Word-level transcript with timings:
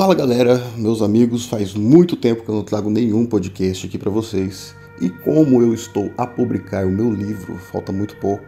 Fala 0.00 0.14
galera, 0.14 0.58
meus 0.78 1.02
amigos, 1.02 1.44
faz 1.44 1.74
muito 1.74 2.16
tempo 2.16 2.42
que 2.42 2.48
eu 2.48 2.54
não 2.54 2.64
trago 2.64 2.88
nenhum 2.88 3.26
podcast 3.26 3.86
aqui 3.86 3.98
para 3.98 4.10
vocês. 4.10 4.74
E 4.98 5.10
como 5.10 5.60
eu 5.60 5.74
estou 5.74 6.10
a 6.16 6.26
publicar 6.26 6.86
o 6.86 6.90
meu 6.90 7.12
livro, 7.12 7.58
falta 7.58 7.92
muito 7.92 8.16
pouco, 8.16 8.42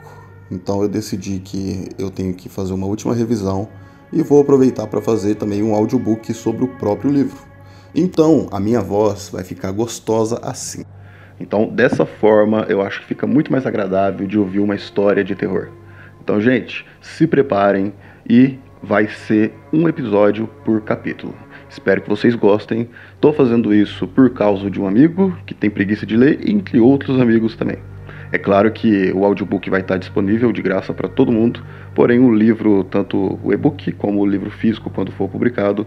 então 0.51 0.81
eu 0.81 0.89
decidi 0.89 1.41
que 1.41 1.91
eu 1.99 2.11
tenho 2.11 2.33
que 2.33 2.49
fazer 2.49 2.73
uma 2.73 2.87
última 2.87 3.15
revisão 3.15 3.69
e 4.11 4.23
vou 4.23 4.41
aproveitar 4.41 4.87
para 4.87 5.03
fazer 5.03 5.35
também 5.35 5.63
um 5.63 5.75
audiobook 5.75 6.33
sobre 6.33 6.65
o 6.65 6.69
próprio 6.69 7.11
livro. 7.11 7.43
Então, 7.95 8.49
a 8.51 8.59
minha 8.59 8.81
voz 8.81 9.29
vai 9.29 9.45
ficar 9.45 9.73
gostosa 9.73 10.41
assim. 10.43 10.87
Então, 11.39 11.69
dessa 11.69 12.07
forma, 12.07 12.65
eu 12.67 12.81
acho 12.81 13.03
que 13.03 13.09
fica 13.09 13.27
muito 13.27 13.53
mais 13.53 13.67
agradável 13.67 14.27
de 14.27 14.39
ouvir 14.39 14.61
uma 14.61 14.75
história 14.75 15.23
de 15.23 15.35
terror. 15.35 15.69
Então, 16.19 16.41
gente, 16.41 16.87
se 17.03 17.27
preparem 17.27 17.93
e 18.27 18.59
vai 18.83 19.07
ser 19.07 19.53
um 19.73 19.89
episódio 19.89 20.49
por 20.65 20.81
capítulo. 20.83 21.35
Espero 21.71 22.03
que 22.03 22.09
vocês 22.09 22.35
gostem. 22.35 22.89
Estou 23.15 23.33
fazendo 23.33 23.73
isso 23.73 24.07
por 24.07 24.31
causa 24.31 24.71
de 24.71 24.81
um 24.81 24.87
amigo 24.87 25.37
que 25.47 25.55
tem 25.55 25.71
preguiça 25.71 26.05
de 26.05 26.17
ler, 26.17 26.41
entre 26.47 26.81
outros 26.81 27.21
amigos 27.21 27.57
também. 27.57 27.79
É 28.33 28.39
claro 28.39 28.71
que 28.71 29.13
o 29.13 29.25
audiobook 29.25 29.69
vai 29.71 29.81
estar 29.83 29.99
disponível 29.99 30.53
de 30.53 30.63
graça 30.63 30.93
para 30.93 31.09
todo 31.09 31.31
mundo, 31.31 31.63
porém 31.95 32.19
o 32.19 32.35
livro, 32.35 32.83
tanto 32.85 33.39
o 33.43 33.53
e-book 33.53 33.93
como 33.93 34.21
o 34.21 34.27
livro 34.27 34.51
físico, 34.51 34.91
quando 34.91 35.13
for 35.13 35.29
publicado, 35.29 35.87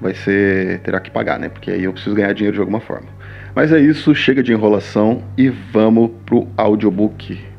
vai 0.00 0.14
ser 0.14 0.80
terá 0.80 0.98
que 0.98 1.10
pagar, 1.10 1.38
né? 1.38 1.48
Porque 1.48 1.70
aí 1.70 1.84
eu 1.84 1.92
preciso 1.92 2.16
ganhar 2.16 2.32
dinheiro 2.32 2.54
de 2.54 2.60
alguma 2.60 2.80
forma. 2.80 3.08
Mas 3.54 3.70
é 3.70 3.78
isso, 3.78 4.14
chega 4.14 4.42
de 4.42 4.52
enrolação 4.52 5.22
e 5.36 5.48
vamos 5.48 6.10
pro 6.26 6.48
audiobook. 6.56 7.53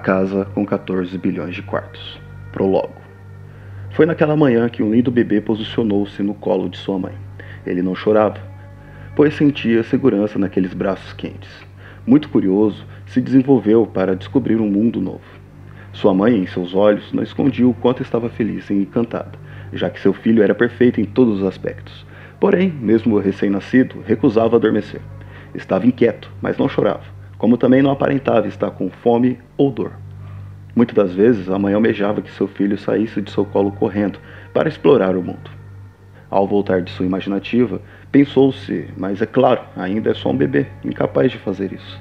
Casa 0.00 0.46
com 0.54 0.66
14 0.66 1.16
bilhões 1.18 1.54
de 1.54 1.62
quartos. 1.62 2.20
Prologo. 2.50 2.94
Foi 3.92 4.06
naquela 4.06 4.36
manhã 4.36 4.68
que 4.68 4.82
um 4.82 4.90
lindo 4.90 5.10
bebê 5.10 5.40
posicionou-se 5.40 6.22
no 6.22 6.34
colo 6.34 6.68
de 6.68 6.78
sua 6.78 6.98
mãe. 6.98 7.14
Ele 7.66 7.82
não 7.82 7.94
chorava, 7.94 8.38
pois 9.14 9.34
sentia 9.34 9.82
segurança 9.84 10.38
naqueles 10.38 10.72
braços 10.72 11.12
quentes. 11.12 11.50
Muito 12.06 12.28
curioso, 12.30 12.84
se 13.06 13.20
desenvolveu 13.20 13.86
para 13.86 14.16
descobrir 14.16 14.60
um 14.60 14.70
mundo 14.70 15.00
novo. 15.00 15.20
Sua 15.92 16.14
mãe, 16.14 16.38
em 16.38 16.46
seus 16.46 16.74
olhos, 16.74 17.12
não 17.12 17.22
escondia 17.22 17.68
o 17.68 17.74
quanto 17.74 18.02
estava 18.02 18.30
feliz 18.30 18.70
e 18.70 18.74
encantada, 18.74 19.38
já 19.72 19.90
que 19.90 20.00
seu 20.00 20.12
filho 20.12 20.42
era 20.42 20.54
perfeito 20.54 21.00
em 21.00 21.04
todos 21.04 21.40
os 21.40 21.44
aspectos. 21.44 22.06
Porém, 22.40 22.70
mesmo 22.70 23.18
recém-nascido, 23.18 24.02
recusava 24.06 24.56
adormecer. 24.56 25.02
Estava 25.54 25.86
inquieto, 25.86 26.30
mas 26.40 26.56
não 26.56 26.68
chorava 26.68 27.19
como 27.40 27.56
também 27.56 27.80
não 27.80 27.90
aparentava 27.90 28.46
estar 28.46 28.70
com 28.70 28.90
fome 28.90 29.38
ou 29.56 29.70
dor. 29.70 29.92
Muitas 30.76 30.94
das 30.94 31.14
vezes 31.14 31.48
a 31.48 31.58
mãe 31.58 31.72
almejava 31.72 32.20
que 32.20 32.30
seu 32.30 32.46
filho 32.46 32.76
saísse 32.76 33.22
de 33.22 33.30
seu 33.30 33.46
colo 33.46 33.72
correndo 33.72 34.18
para 34.52 34.68
explorar 34.68 35.16
o 35.16 35.22
mundo. 35.22 35.50
Ao 36.28 36.46
voltar 36.46 36.82
de 36.82 36.90
sua 36.90 37.06
imaginativa, 37.06 37.80
pensou-se, 38.12 38.90
mas 38.94 39.22
é 39.22 39.26
claro, 39.26 39.62
ainda 39.74 40.10
é 40.10 40.14
só 40.14 40.28
um 40.28 40.36
bebê, 40.36 40.66
incapaz 40.84 41.32
de 41.32 41.38
fazer 41.38 41.72
isso. 41.72 41.98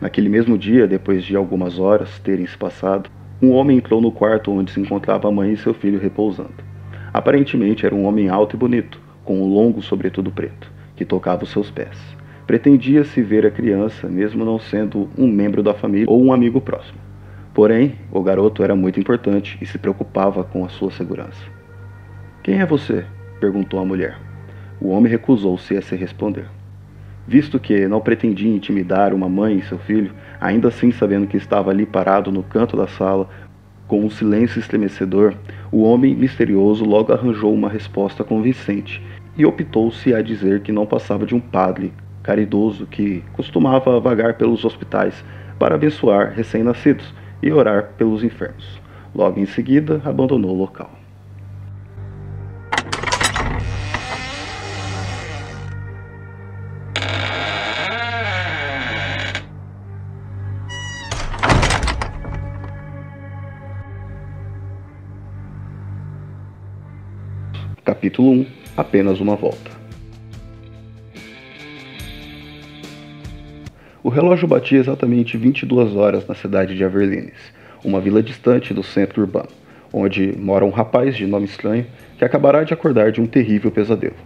Naquele 0.00 0.30
mesmo 0.30 0.56
dia, 0.56 0.88
depois 0.88 1.22
de 1.22 1.36
algumas 1.36 1.78
horas 1.78 2.18
terem 2.20 2.46
se 2.46 2.56
passado, 2.56 3.10
um 3.42 3.50
homem 3.52 3.76
entrou 3.76 4.00
no 4.00 4.10
quarto 4.10 4.50
onde 4.50 4.72
se 4.72 4.80
encontrava 4.80 5.28
a 5.28 5.32
mãe 5.32 5.52
e 5.52 5.56
seu 5.58 5.74
filho 5.74 6.00
repousando. 6.00 6.64
Aparentemente 7.12 7.84
era 7.84 7.94
um 7.94 8.06
homem 8.06 8.30
alto 8.30 8.56
e 8.56 8.58
bonito, 8.58 8.98
com 9.22 9.42
um 9.42 9.52
longo 9.52 9.82
sobretudo 9.82 10.30
preto, 10.30 10.72
que 10.96 11.04
tocava 11.04 11.44
os 11.44 11.50
seus 11.50 11.70
pés. 11.70 12.21
Pretendia-se 12.46 13.22
ver 13.22 13.46
a 13.46 13.50
criança, 13.50 14.08
mesmo 14.08 14.44
não 14.44 14.58
sendo 14.58 15.08
um 15.16 15.28
membro 15.28 15.62
da 15.62 15.72
família 15.72 16.06
ou 16.08 16.22
um 16.22 16.32
amigo 16.32 16.60
próximo. 16.60 16.98
Porém, 17.54 17.96
o 18.10 18.22
garoto 18.22 18.62
era 18.62 18.74
muito 18.74 18.98
importante 18.98 19.58
e 19.60 19.66
se 19.66 19.78
preocupava 19.78 20.42
com 20.42 20.64
a 20.64 20.68
sua 20.68 20.90
segurança. 20.90 21.42
Quem 22.42 22.60
é 22.60 22.66
você? 22.66 23.04
perguntou 23.38 23.78
a 23.78 23.84
mulher. 23.84 24.18
O 24.80 24.88
homem 24.88 25.10
recusou-se 25.10 25.76
a 25.76 25.82
se 25.82 25.94
responder. 25.94 26.46
Visto 27.26 27.60
que 27.60 27.86
não 27.86 28.00
pretendia 28.00 28.52
intimidar 28.52 29.14
uma 29.14 29.28
mãe 29.28 29.58
e 29.58 29.62
seu 29.62 29.78
filho, 29.78 30.12
ainda 30.40 30.68
assim 30.68 30.90
sabendo 30.90 31.26
que 31.26 31.36
estava 31.36 31.70
ali 31.70 31.86
parado 31.86 32.32
no 32.32 32.42
canto 32.42 32.76
da 32.76 32.88
sala, 32.88 33.28
com 33.86 34.04
um 34.04 34.10
silêncio 34.10 34.58
estremecedor, 34.58 35.34
o 35.70 35.82
homem 35.82 36.16
misterioso 36.16 36.84
logo 36.84 37.12
arranjou 37.12 37.54
uma 37.54 37.68
resposta 37.68 38.24
convincente 38.24 39.00
e 39.36 39.46
optou-se 39.46 40.12
a 40.12 40.20
dizer 40.20 40.60
que 40.60 40.72
não 40.72 40.86
passava 40.86 41.24
de 41.24 41.34
um 41.34 41.40
padre 41.40 41.92
caridoso 42.22 42.86
que 42.86 43.24
costumava 43.32 43.98
vagar 44.00 44.34
pelos 44.34 44.64
hospitais 44.64 45.24
para 45.58 45.74
abençoar 45.74 46.32
recém-nascidos 46.32 47.12
e 47.42 47.52
orar 47.52 47.92
pelos 47.96 48.22
enfermos. 48.22 48.80
Logo 49.14 49.38
em 49.38 49.46
seguida, 49.46 50.00
abandonou 50.04 50.52
o 50.52 50.58
local. 50.58 50.90
Capítulo 67.84 68.30
1 68.30 68.46
Apenas 68.76 69.20
uma 69.20 69.36
volta. 69.36 69.81
O 74.04 74.08
relógio 74.08 74.48
batia 74.48 74.80
exatamente 74.80 75.36
22 75.36 75.94
horas 75.94 76.26
na 76.26 76.34
cidade 76.34 76.74
de 76.74 76.82
Averlines, 76.82 77.38
uma 77.84 78.00
vila 78.00 78.20
distante 78.20 78.74
do 78.74 78.82
centro 78.82 79.22
urbano, 79.22 79.50
onde 79.92 80.36
mora 80.36 80.64
um 80.64 80.70
rapaz 80.70 81.16
de 81.16 81.24
nome 81.24 81.44
estranho 81.44 81.86
que 82.18 82.24
acabará 82.24 82.64
de 82.64 82.74
acordar 82.74 83.12
de 83.12 83.20
um 83.20 83.28
terrível 83.28 83.70
pesadelo. 83.70 84.16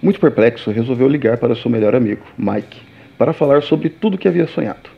Muito 0.00 0.18
perplexo, 0.18 0.70
resolveu 0.70 1.08
ligar 1.08 1.36
para 1.36 1.54
seu 1.54 1.70
melhor 1.70 1.94
amigo, 1.94 2.22
Mike, 2.38 2.80
para 3.18 3.34
falar 3.34 3.62
sobre 3.62 3.90
tudo 3.90 4.14
o 4.14 4.18
que 4.18 4.26
havia 4.26 4.46
sonhado. 4.46 4.88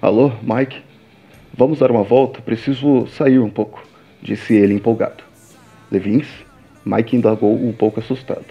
Alô, 0.00 0.32
Mike? 0.42 0.80
Vamos 1.52 1.80
dar 1.80 1.90
uma 1.90 2.02
volta? 2.02 2.40
Preciso 2.40 3.06
sair 3.06 3.38
um 3.38 3.50
pouco, 3.50 3.86
disse 4.22 4.54
ele 4.54 4.72
empolgado. 4.72 5.22
Levins? 5.92 6.26
Mike 6.86 7.14
indagou 7.14 7.54
um 7.54 7.72
pouco 7.72 8.00
assustado. 8.00 8.46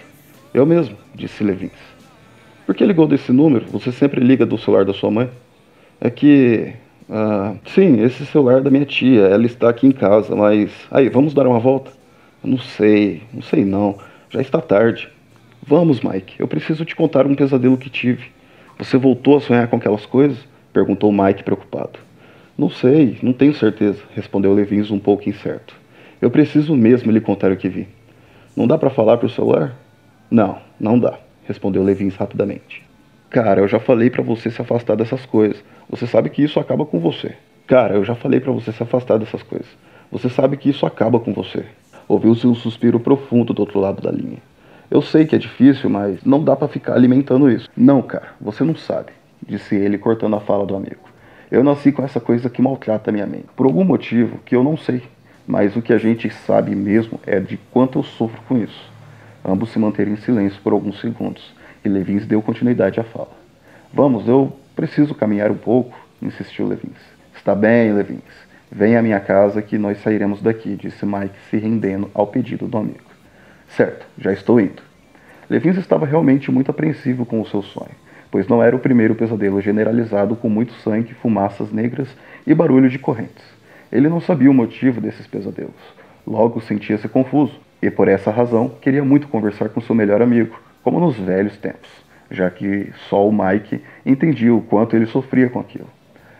Eu 0.54 0.64
mesmo, 0.64 0.96
disse 1.12 1.42
Levins. 1.42 1.95
Por 2.66 2.74
que 2.74 2.84
ligou 2.84 3.06
desse 3.06 3.30
número? 3.30 3.64
Você 3.66 3.92
sempre 3.92 4.20
liga 4.20 4.44
do 4.44 4.58
celular 4.58 4.84
da 4.84 4.92
sua 4.92 5.08
mãe? 5.08 5.30
É 6.00 6.10
que. 6.10 6.72
Ah, 7.08 7.54
sim, 7.64 8.02
esse 8.02 8.26
celular 8.26 8.58
é 8.58 8.60
da 8.60 8.70
minha 8.70 8.84
tia. 8.84 9.22
Ela 9.22 9.46
está 9.46 9.68
aqui 9.68 9.86
em 9.86 9.92
casa, 9.92 10.34
mas. 10.34 10.72
Aí, 10.90 11.08
vamos 11.08 11.32
dar 11.32 11.46
uma 11.46 11.60
volta? 11.60 11.92
Não 12.42 12.58
sei, 12.58 13.22
não 13.32 13.40
sei 13.40 13.64
não. 13.64 13.96
Já 14.30 14.40
está 14.40 14.60
tarde. 14.60 15.08
Vamos, 15.64 16.00
Mike. 16.00 16.34
Eu 16.40 16.48
preciso 16.48 16.84
te 16.84 16.96
contar 16.96 17.24
um 17.24 17.36
pesadelo 17.36 17.76
que 17.76 17.88
tive. 17.88 18.24
Você 18.78 18.98
voltou 18.98 19.36
a 19.36 19.40
sonhar 19.40 19.68
com 19.68 19.76
aquelas 19.76 20.04
coisas? 20.04 20.38
Perguntou 20.72 21.12
Mike 21.12 21.44
preocupado. 21.44 22.00
Não 22.58 22.68
sei, 22.68 23.16
não 23.22 23.32
tenho 23.32 23.54
certeza, 23.54 24.02
respondeu 24.14 24.52
Levins 24.52 24.90
um 24.90 24.98
pouco 24.98 25.28
incerto. 25.28 25.74
Eu 26.20 26.30
preciso 26.30 26.74
mesmo 26.74 27.12
lhe 27.12 27.20
contar 27.20 27.52
o 27.52 27.56
que 27.56 27.68
vi. 27.68 27.86
Não 28.56 28.66
dá 28.66 28.78
para 28.78 28.90
falar 28.90 29.18
pelo 29.18 29.30
celular? 29.30 29.76
Não, 30.30 30.58
não 30.80 30.98
dá 30.98 31.25
respondeu 31.46 31.82
Levins 31.82 32.16
rapidamente. 32.16 32.84
Cara, 33.30 33.60
eu 33.60 33.68
já 33.68 33.78
falei 33.78 34.10
para 34.10 34.22
você 34.22 34.50
se 34.50 34.60
afastar 34.60 34.96
dessas 34.96 35.26
coisas. 35.26 35.62
Você 35.88 36.06
sabe 36.06 36.30
que 36.30 36.42
isso 36.42 36.60
acaba 36.60 36.86
com 36.86 36.98
você. 36.98 37.34
Cara, 37.66 37.94
eu 37.94 38.04
já 38.04 38.14
falei 38.14 38.40
para 38.40 38.52
você 38.52 38.72
se 38.72 38.82
afastar 38.82 39.18
dessas 39.18 39.42
coisas. 39.42 39.68
Você 40.10 40.28
sabe 40.28 40.56
que 40.56 40.70
isso 40.70 40.86
acaba 40.86 41.18
com 41.18 41.32
você. 41.32 41.64
Ouviu-se 42.08 42.46
um 42.46 42.54
suspiro 42.54 43.00
profundo 43.00 43.52
do 43.52 43.60
outro 43.60 43.80
lado 43.80 44.00
da 44.00 44.10
linha. 44.10 44.38
Eu 44.88 45.02
sei 45.02 45.26
que 45.26 45.34
é 45.34 45.38
difícil, 45.38 45.90
mas 45.90 46.22
não 46.24 46.42
dá 46.42 46.54
para 46.54 46.68
ficar 46.68 46.94
alimentando 46.94 47.50
isso. 47.50 47.68
Não, 47.76 48.00
cara, 48.00 48.28
você 48.40 48.62
não 48.62 48.76
sabe, 48.76 49.12
disse 49.44 49.74
ele 49.74 49.98
cortando 49.98 50.36
a 50.36 50.40
fala 50.40 50.64
do 50.64 50.76
amigo. 50.76 51.06
Eu 51.50 51.64
nasci 51.64 51.90
com 51.90 52.04
essa 52.04 52.20
coisa 52.20 52.48
que 52.48 52.62
maltrata 52.62 53.10
minha 53.10 53.26
mente. 53.26 53.46
Por 53.56 53.66
algum 53.66 53.84
motivo 53.84 54.38
que 54.44 54.54
eu 54.54 54.62
não 54.62 54.76
sei. 54.76 55.02
Mas 55.46 55.76
o 55.76 55.82
que 55.82 55.92
a 55.92 55.98
gente 55.98 56.28
sabe 56.28 56.74
mesmo 56.74 57.20
é 57.24 57.38
de 57.38 57.56
quanto 57.70 57.98
eu 57.98 58.02
sofro 58.02 58.40
com 58.48 58.58
isso. 58.58 58.95
Ambos 59.48 59.70
se 59.70 59.78
manteram 59.78 60.10
em 60.10 60.16
silêncio 60.16 60.60
por 60.60 60.72
alguns 60.72 61.00
segundos, 61.00 61.54
e 61.84 61.88
Levins 61.88 62.26
deu 62.26 62.42
continuidade 62.42 62.98
à 62.98 63.04
fala. 63.04 63.30
Vamos, 63.94 64.26
eu 64.26 64.52
preciso 64.74 65.14
caminhar 65.14 65.52
um 65.52 65.56
pouco, 65.56 65.96
insistiu 66.20 66.66
Levins. 66.66 66.98
Está 67.32 67.54
bem, 67.54 67.92
Levins. 67.92 68.24
Venha 68.72 68.98
à 68.98 69.02
minha 69.02 69.20
casa 69.20 69.62
que 69.62 69.78
nós 69.78 70.02
sairemos 70.02 70.42
daqui, 70.42 70.74
disse 70.74 71.06
Mike, 71.06 71.36
se 71.48 71.58
rendendo 71.58 72.10
ao 72.12 72.26
pedido 72.26 72.66
do 72.66 72.76
amigo. 72.76 72.98
Certo, 73.68 74.04
já 74.18 74.32
estou 74.32 74.60
indo. 74.60 74.82
Levins 75.48 75.76
estava 75.76 76.04
realmente 76.04 76.50
muito 76.50 76.72
apreensivo 76.72 77.24
com 77.24 77.40
o 77.40 77.46
seu 77.46 77.62
sonho, 77.62 77.94
pois 78.32 78.48
não 78.48 78.60
era 78.60 78.74
o 78.74 78.80
primeiro 78.80 79.14
pesadelo 79.14 79.60
generalizado 79.60 80.34
com 80.34 80.48
muito 80.48 80.72
sangue, 80.82 81.14
fumaças 81.14 81.70
negras 81.70 82.08
e 82.44 82.52
barulho 82.52 82.90
de 82.90 82.98
correntes. 82.98 83.44
Ele 83.92 84.08
não 84.08 84.20
sabia 84.20 84.50
o 84.50 84.54
motivo 84.54 85.00
desses 85.00 85.28
pesadelos. 85.28 85.70
Logo 86.26 86.60
sentia-se 86.60 87.08
confuso, 87.08 87.60
e 87.82 87.90
por 87.90 88.08
essa 88.08 88.30
razão 88.30 88.68
queria 88.80 89.04
muito 89.04 89.28
conversar 89.28 89.68
com 89.68 89.80
seu 89.80 89.94
melhor 89.94 90.22
amigo, 90.22 90.58
como 90.82 91.00
nos 91.00 91.16
velhos 91.18 91.56
tempos, 91.56 91.90
já 92.30 92.50
que 92.50 92.92
só 93.08 93.26
o 93.28 93.32
Mike 93.32 93.82
entendia 94.04 94.54
o 94.54 94.62
quanto 94.62 94.96
ele 94.96 95.06
sofria 95.06 95.48
com 95.48 95.60
aquilo. 95.60 95.88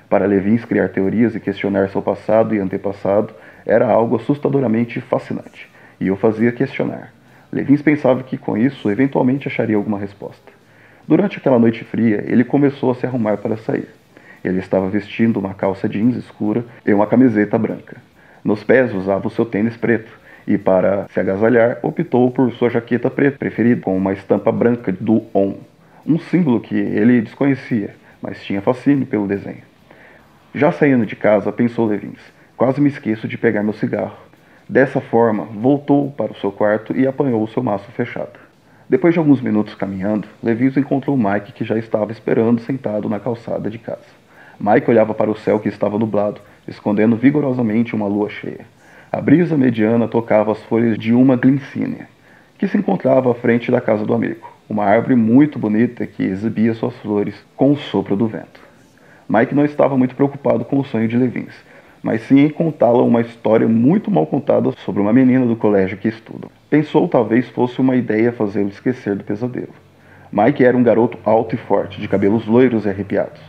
Para 0.09 0.27
Levins 0.27 0.65
criar 0.65 0.89
teorias 0.91 1.35
e 1.35 1.41
questionar 1.41 1.89
seu 1.89 2.01
passado 2.01 2.55
e 2.55 2.59
antepassado 2.59 3.35
era 3.65 3.87
algo 3.87 4.17
assustadoramente 4.17 5.01
fascinante, 5.01 5.69
e 6.01 6.11
o 6.11 6.17
fazia 6.17 6.53
questionar. 6.53 7.13
Levins 7.53 7.83
pensava 7.83 8.23
que 8.23 8.37
com 8.37 8.57
isso 8.57 8.91
eventualmente 8.91 9.49
acharia 9.49 9.77
alguma 9.77 9.99
resposta. 9.99 10.53
Durante 11.07 11.39
aquela 11.39 11.59
noite 11.59 11.85
fria, 11.85 12.25
ele 12.27 12.45
começou 12.45 12.91
a 12.91 12.95
se 12.95 13.07
arrumar 13.07 13.37
para 13.37 13.57
sair. 13.57 13.89
Ele 14.45 14.59
estava 14.59 14.89
vestindo 14.89 15.39
uma 15.39 15.55
calça 15.55 15.89
jeans 15.89 16.17
escura 16.17 16.65
e 16.85 16.93
uma 16.93 17.07
camiseta 17.07 17.59
branca. 17.59 17.97
Nos 18.45 18.63
pés 18.63 18.95
usava 18.95 19.27
o 19.27 19.31
seu 19.31 19.45
tênis 19.45 19.77
preto 19.77 20.26
e, 20.47 20.57
para 20.57 21.07
se 21.09 21.19
agasalhar, 21.19 21.79
optou 21.83 22.31
por 22.31 22.53
sua 22.53 22.71
jaqueta 22.71 23.11
preta 23.11 23.39
preferida, 23.39 23.81
com 23.81 23.97
uma 23.97 24.13
estampa 24.13 24.53
branca 24.53 24.93
do 24.93 25.23
ON, 25.35 25.55
um 26.07 26.19
símbolo 26.19 26.61
que 26.61 26.75
ele 26.75 27.21
desconhecia, 27.21 27.95
mas 28.23 28.43
tinha 28.45 28.63
fascínio 28.63 29.07
pelo 29.07 29.27
desenho. 29.27 29.63
Já 30.55 30.71
saindo 30.71 31.05
de 31.05 31.17
casa, 31.17 31.53
pensou 31.53 31.87
Levins, 31.87 32.21
quase 32.57 32.81
me 32.81 32.89
esqueço 32.89 33.27
de 33.27 33.37
pegar 33.37 33.63
meu 33.63 33.75
cigarro. 33.75 34.17
Dessa 34.69 35.01
forma, 35.01 35.45
voltou 35.45 36.11
para 36.13 36.33
o 36.33 36.37
seu 36.37 36.51
quarto 36.51 36.97
e 36.97 37.07
apanhou 37.07 37.43
o 37.43 37.49
seu 37.49 37.63
maço 37.63 37.91
fechado. 37.93 38.39
Depois 38.89 39.13
de 39.13 39.19
alguns 39.19 39.41
minutos 39.41 39.75
caminhando, 39.75 40.29
Levis 40.43 40.77
encontrou 40.77 41.17
Mike 41.17 41.53
que 41.53 41.65
já 41.65 41.77
estava 41.77 42.13
esperando 42.13 42.61
sentado 42.61 43.09
na 43.09 43.19
calçada 43.19 43.69
de 43.69 43.79
casa. 43.79 44.07
Mike 44.59 44.89
olhava 44.89 45.13
para 45.13 45.31
o 45.31 45.37
céu 45.37 45.59
que 45.59 45.69
estava 45.69 45.99
nublado, 45.99 46.41
escondendo 46.67 47.17
vigorosamente 47.17 47.95
uma 47.95 48.07
lua 48.07 48.31
cheia. 48.31 48.65
A 49.17 49.21
brisa 49.23 49.57
mediana 49.57 50.07
tocava 50.07 50.53
as 50.53 50.63
folhas 50.65 50.99
de 50.99 51.15
uma 51.15 51.37
glicínia, 51.37 52.07
que 52.59 52.69
se 52.69 52.77
encontrava 52.77 53.31
à 53.31 53.35
frente 53.35 53.71
da 53.71 53.81
casa 53.81 54.05
do 54.05 54.13
amigo, 54.13 54.47
uma 54.69 54.85
árvore 54.85 55.15
muito 55.15 55.59
bonita 55.59 56.07
que 56.07 56.23
exibia 56.23 56.75
suas 56.75 56.95
flores 56.97 57.35
com 57.57 57.73
o 57.73 57.79
sopro 57.79 58.15
do 58.15 58.27
vento. 58.27 58.61
Mike 59.27 59.55
não 59.55 59.65
estava 59.65 59.97
muito 59.97 60.15
preocupado 60.15 60.67
com 60.67 60.79
o 60.79 60.85
sonho 60.85 61.09
de 61.09 61.17
Levins, 61.17 61.55
mas 62.03 62.21
sim 62.27 62.41
em 62.41 62.51
contá-la 62.51 63.03
uma 63.03 63.23
história 63.23 63.67
muito 63.67 64.11
mal 64.11 64.27
contada 64.27 64.71
sobre 64.85 65.01
uma 65.01 65.15
menina 65.15 65.47
do 65.47 65.57
colégio 65.57 65.97
que 65.97 66.09
estuda. 66.09 66.49
Pensou 66.69 67.09
talvez 67.09 67.49
fosse 67.49 67.81
uma 67.81 67.97
ideia 67.97 68.33
fazê-lo 68.33 68.69
esquecer 68.69 69.15
do 69.15 69.25
pesadelo. 69.25 69.73
Mike 70.31 70.63
era 70.63 70.77
um 70.77 70.83
garoto 70.83 71.17
alto 71.25 71.55
e 71.55 71.59
forte, 71.59 72.03
de 72.03 72.07
cabelos 72.07 72.47
loiros 72.47 72.85
e 72.85 72.91
arrepiados, 72.91 73.41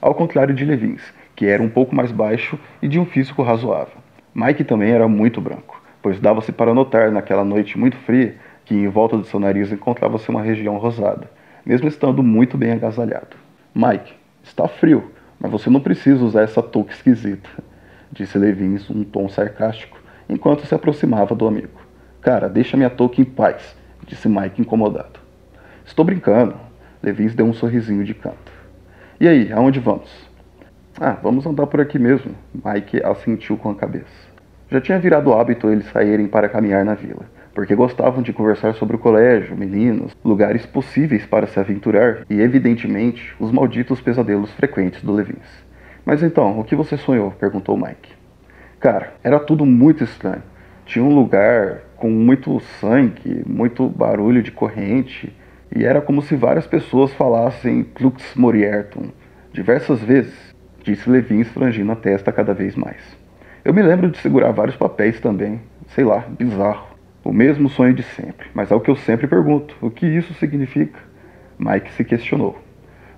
ao 0.00 0.14
contrário 0.14 0.54
de 0.54 0.64
Levins, 0.64 1.02
que 1.36 1.44
era 1.44 1.62
um 1.62 1.68
pouco 1.68 1.94
mais 1.94 2.10
baixo 2.10 2.58
e 2.80 2.88
de 2.88 2.98
um 2.98 3.04
físico 3.04 3.42
razoável. 3.42 4.00
Mike 4.34 4.64
também 4.64 4.90
era 4.90 5.08
muito 5.08 5.40
branco, 5.40 5.82
pois 6.02 6.20
dava-se 6.20 6.52
para 6.52 6.74
notar 6.74 7.10
naquela 7.10 7.44
noite 7.44 7.78
muito 7.78 7.96
fria 7.98 8.36
que 8.64 8.74
em 8.74 8.88
volta 8.88 9.16
do 9.16 9.24
seu 9.24 9.40
nariz 9.40 9.72
encontrava-se 9.72 10.28
uma 10.28 10.42
região 10.42 10.76
rosada, 10.78 11.30
mesmo 11.64 11.88
estando 11.88 12.22
muito 12.22 12.56
bem 12.56 12.72
agasalhado. 12.72 13.36
Mike, 13.74 14.12
está 14.42 14.68
frio, 14.68 15.10
mas 15.38 15.50
você 15.50 15.68
não 15.68 15.80
precisa 15.80 16.24
usar 16.24 16.42
essa 16.42 16.62
touca 16.62 16.92
esquisita 16.92 17.48
disse 18.12 18.38
Levins 18.38 18.90
um 18.90 19.04
tom 19.04 19.28
sarcástico, 19.28 19.98
enquanto 20.28 20.66
se 20.66 20.74
aproximava 20.74 21.34
do 21.34 21.46
amigo. 21.46 21.80
Cara, 22.20 22.48
deixa 22.48 22.76
minha 22.76 22.90
touca 22.90 23.20
em 23.20 23.24
paz, 23.24 23.76
disse 24.06 24.28
Mike 24.28 24.60
incomodado. 24.60 25.20
Estou 25.84 26.04
brincando. 26.04 26.54
Levins 27.02 27.34
deu 27.34 27.46
um 27.46 27.52
sorrisinho 27.52 28.04
de 28.04 28.12
canto. 28.12 28.52
E 29.18 29.26
aí, 29.26 29.52
aonde 29.52 29.80
vamos? 29.80 30.10
Ah, 30.98 31.16
vamos 31.22 31.46
andar 31.46 31.66
por 31.66 31.80
aqui 31.80 31.98
mesmo, 31.98 32.34
Mike 32.52 33.02
assentiu 33.04 33.56
com 33.56 33.70
a 33.70 33.74
cabeça. 33.74 34.30
Já 34.70 34.80
tinha 34.80 34.98
virado 34.98 35.32
hábito 35.32 35.68
eles 35.68 35.86
saírem 35.86 36.26
para 36.26 36.48
caminhar 36.48 36.84
na 36.84 36.94
vila, 36.94 37.24
porque 37.54 37.74
gostavam 37.74 38.22
de 38.22 38.32
conversar 38.32 38.74
sobre 38.74 38.96
o 38.96 38.98
colégio, 38.98 39.56
meninos, 39.56 40.12
lugares 40.24 40.66
possíveis 40.66 41.24
para 41.24 41.46
se 41.46 41.58
aventurar 41.58 42.24
e, 42.28 42.40
evidentemente, 42.40 43.34
os 43.38 43.50
malditos 43.52 44.00
pesadelos 44.00 44.52
frequentes 44.52 45.02
do 45.02 45.12
Levins. 45.12 45.64
Mas 46.04 46.22
então, 46.22 46.58
o 46.58 46.64
que 46.64 46.76
você 46.76 46.96
sonhou? 46.96 47.30
perguntou 47.32 47.76
Mike. 47.76 48.12
Cara, 48.78 49.14
era 49.22 49.38
tudo 49.38 49.64
muito 49.64 50.04
estranho. 50.04 50.42
Tinha 50.86 51.04
um 51.04 51.14
lugar 51.14 51.82
com 51.96 52.10
muito 52.10 52.58
sangue, 52.80 53.44
muito 53.46 53.88
barulho 53.88 54.42
de 54.42 54.50
corrente, 54.50 55.32
e 55.74 55.84
era 55.84 56.00
como 56.00 56.20
se 56.22 56.34
várias 56.34 56.66
pessoas 56.66 57.12
falassem 57.12 57.84
Klux 57.84 58.34
Moriertum 58.34 59.10
diversas 59.52 60.00
vezes, 60.00 60.49
disse 60.82 61.08
Levin 61.08 61.44
frangindo 61.44 61.92
a 61.92 61.96
testa 61.96 62.32
cada 62.32 62.54
vez 62.54 62.76
mais. 62.76 63.00
Eu 63.64 63.74
me 63.74 63.82
lembro 63.82 64.10
de 64.10 64.18
segurar 64.18 64.52
vários 64.52 64.76
papéis 64.76 65.20
também, 65.20 65.60
sei 65.88 66.04
lá, 66.04 66.24
bizarro. 66.38 66.88
O 67.22 67.32
mesmo 67.32 67.68
sonho 67.68 67.92
de 67.92 68.02
sempre, 68.02 68.46
mas 68.54 68.70
é 68.70 68.74
o 68.74 68.80
que 68.80 68.90
eu 68.90 68.96
sempre 68.96 69.26
pergunto: 69.26 69.76
o 69.80 69.90
que 69.90 70.06
isso 70.06 70.32
significa? 70.34 70.98
Mike 71.58 71.92
se 71.92 72.04
questionou. 72.04 72.58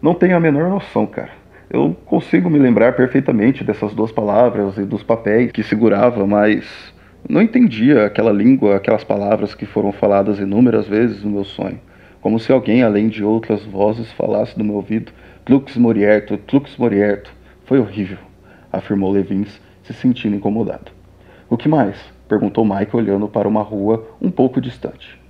Não 0.02 0.14
tenho 0.14 0.36
a 0.36 0.40
menor 0.40 0.68
noção, 0.68 1.06
cara. 1.06 1.30
Eu 1.70 1.96
consigo 2.04 2.50
me 2.50 2.58
lembrar 2.58 2.94
perfeitamente 2.94 3.62
dessas 3.62 3.94
duas 3.94 4.10
palavras 4.10 4.76
e 4.76 4.84
dos 4.84 5.02
papéis 5.02 5.52
que 5.52 5.62
segurava, 5.62 6.26
mas 6.26 6.92
não 7.28 7.40
entendia 7.40 8.04
aquela 8.04 8.32
língua, 8.32 8.76
aquelas 8.76 9.04
palavras 9.04 9.54
que 9.54 9.64
foram 9.64 9.92
faladas 9.92 10.40
inúmeras 10.40 10.88
vezes 10.88 11.22
no 11.22 11.30
meu 11.30 11.44
sonho, 11.44 11.78
como 12.20 12.38
se 12.38 12.50
alguém, 12.50 12.82
além 12.82 13.08
de 13.08 13.24
outras 13.24 13.64
vozes, 13.64 14.10
falasse 14.12 14.58
no 14.58 14.64
meu 14.64 14.74
ouvido: 14.74 15.12
Tlux 15.44 15.76
Morierto, 15.76 16.36
Tlux 16.36 16.76
Morierto. 16.76 17.32
Foi 17.64 17.78
horrível, 17.78 18.18
afirmou 18.72 19.10
Levins, 19.10 19.60
se 19.82 19.92
sentindo 19.92 20.36
incomodado. 20.36 20.90
O 21.48 21.56
que 21.56 21.68
mais? 21.68 21.96
perguntou 22.28 22.64
Mike, 22.64 22.96
olhando 22.96 23.28
para 23.28 23.46
uma 23.46 23.62
rua 23.62 24.08
um 24.20 24.30
pouco 24.30 24.60
distante. 24.60 25.20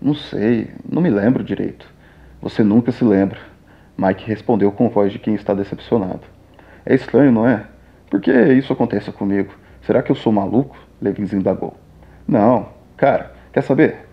Não 0.00 0.14
sei, 0.14 0.68
não 0.86 1.00
me 1.00 1.08
lembro 1.08 1.42
direito. 1.42 1.86
Você 2.40 2.62
nunca 2.62 2.92
se 2.92 3.04
lembra. 3.04 3.38
Mike 3.96 4.26
respondeu 4.26 4.70
com 4.70 4.88
voz 4.88 5.12
de 5.12 5.18
quem 5.18 5.34
está 5.34 5.54
decepcionado. 5.54 6.22
É 6.84 6.94
estranho, 6.94 7.32
não 7.32 7.46
é? 7.46 7.64
Por 8.10 8.20
que 8.20 8.30
isso 8.30 8.72
acontece 8.72 9.10
comigo? 9.12 9.54
Será 9.80 10.02
que 10.02 10.10
eu 10.10 10.16
sou 10.16 10.32
maluco? 10.32 10.76
Levins 11.00 11.32
indagou. 11.32 11.74
Não, 12.28 12.68
cara, 12.96 13.32
quer 13.52 13.62
saber? 13.62 14.06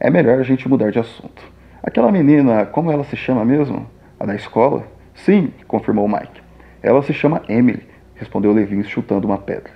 É 0.00 0.10
melhor 0.10 0.38
a 0.38 0.42
gente 0.42 0.68
mudar 0.68 0.90
de 0.90 0.98
assunto. 0.98 1.42
Aquela 1.82 2.10
menina, 2.10 2.64
como 2.66 2.90
ela 2.90 3.04
se 3.04 3.16
chama 3.16 3.44
mesmo? 3.44 3.86
A 4.18 4.26
da 4.26 4.34
escola? 4.34 4.86
Sim, 5.14 5.52
confirmou 5.66 6.08
Mike. 6.08 6.47
Ela 6.82 7.02
se 7.02 7.12
chama 7.12 7.42
Emily, 7.48 7.82
respondeu 8.14 8.52
Levins 8.52 8.88
chutando 8.88 9.26
uma 9.26 9.38
pedra. 9.38 9.72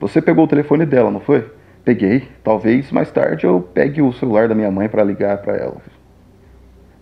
Você 0.00 0.22
pegou 0.22 0.44
o 0.44 0.48
telefone 0.48 0.86
dela, 0.86 1.10
não 1.10 1.20
foi? 1.20 1.50
Peguei. 1.84 2.28
Talvez 2.42 2.90
mais 2.90 3.10
tarde 3.10 3.46
eu 3.46 3.60
pegue 3.60 4.02
o 4.02 4.12
celular 4.12 4.48
da 4.48 4.54
minha 4.54 4.70
mãe 4.70 4.88
para 4.88 5.04
ligar 5.04 5.38
para 5.38 5.56
ela. 5.56 5.76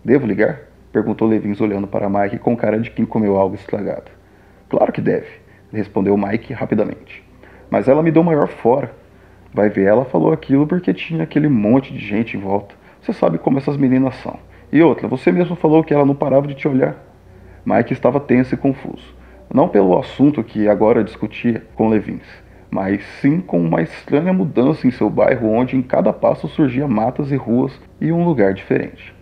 Devo 0.05 0.27
ligar? 0.27 0.61
Perguntou 0.93 1.27
Levins 1.27 1.61
olhando 1.61 1.87
para 1.87 2.09
Mike 2.09 2.39
com 2.39 2.57
cara 2.57 2.79
de 2.79 2.91
quem 2.91 3.07
comeu 3.07 3.37
algo 3.37 3.55
estragado. 3.55 4.11
Claro 4.69 4.93
que 4.93 5.01
deve, 5.01 5.29
respondeu 5.73 6.17
Mike 6.17 6.53
rapidamente. 6.53 7.25
Mas 7.71 7.89
ela 7.89 8.03
me 8.03 8.11
deu 8.11 8.23
maior 8.23 8.49
fora. 8.49 8.93
Vai 9.53 9.69
ver, 9.69 9.87
ela 9.87 10.05
falou 10.05 10.33
aquilo 10.33 10.67
porque 10.67 10.93
tinha 10.93 11.23
aquele 11.23 11.49
monte 11.49 11.93
de 11.93 11.99
gente 11.99 12.37
em 12.37 12.41
volta. 12.41 12.75
Você 13.01 13.13
sabe 13.13 13.39
como 13.39 13.59
essas 13.59 13.77
meninas 13.77 14.15
são. 14.17 14.39
E 14.73 14.83
outra, 14.83 15.09
você 15.09 15.33
mesmo 15.33 15.57
falou 15.57 15.83
que 15.83 15.95
ela 15.95 16.05
não 16.05 16.15
parava 16.15 16.47
de 16.47 16.55
te 16.55 16.67
olhar. 16.67 16.97
Mike 17.65 17.93
estava 17.93 18.21
tenso 18.21 18.55
e 18.55 18.59
confuso. 18.59 19.15
Não 19.55 19.69
pelo 19.69 19.97
assunto 19.97 20.43
que 20.43 20.67
agora 20.67 21.05
discutia 21.05 21.65
com 21.77 21.89
Levins, 21.89 22.27
mas 22.69 23.05
sim 23.21 23.41
com 23.41 23.61
uma 23.61 23.83
estranha 23.83 24.33
mudança 24.33 24.85
em 24.85 24.91
seu 24.91 25.09
bairro 25.09 25.49
onde 25.49 25.77
em 25.77 25.83
cada 25.83 26.13
passo 26.13 26.49
surgia 26.49 26.89
matas 26.89 27.31
e 27.31 27.37
ruas 27.37 27.81
e 28.01 28.11
um 28.11 28.25
lugar 28.25 28.53
diferente. 28.53 29.15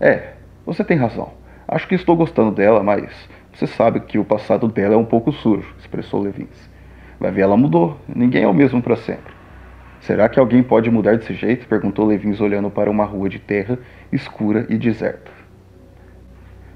É, 0.00 0.32
você 0.66 0.82
tem 0.82 0.96
razão. 0.96 1.30
Acho 1.68 1.86
que 1.86 1.94
estou 1.94 2.16
gostando 2.16 2.50
dela, 2.50 2.82
mas 2.82 3.28
você 3.52 3.64
sabe 3.64 4.00
que 4.00 4.18
o 4.18 4.24
passado 4.24 4.66
dela 4.66 4.94
é 4.94 4.98
um 4.98 5.04
pouco 5.04 5.30
sujo, 5.30 5.72
expressou 5.78 6.20
Levins. 6.20 6.68
Vai 7.20 7.30
ver, 7.30 7.42
ela 7.42 7.56
mudou. 7.56 7.96
Ninguém 8.12 8.42
é 8.42 8.48
o 8.48 8.52
mesmo 8.52 8.82
para 8.82 8.96
sempre. 8.96 9.32
Será 10.00 10.28
que 10.28 10.40
alguém 10.40 10.64
pode 10.64 10.90
mudar 10.90 11.16
desse 11.16 11.34
jeito? 11.34 11.68
perguntou 11.68 12.04
Levins 12.04 12.40
olhando 12.40 12.68
para 12.68 12.90
uma 12.90 13.04
rua 13.04 13.28
de 13.28 13.38
terra 13.38 13.78
escura 14.10 14.66
e 14.68 14.76
deserta. 14.76 15.30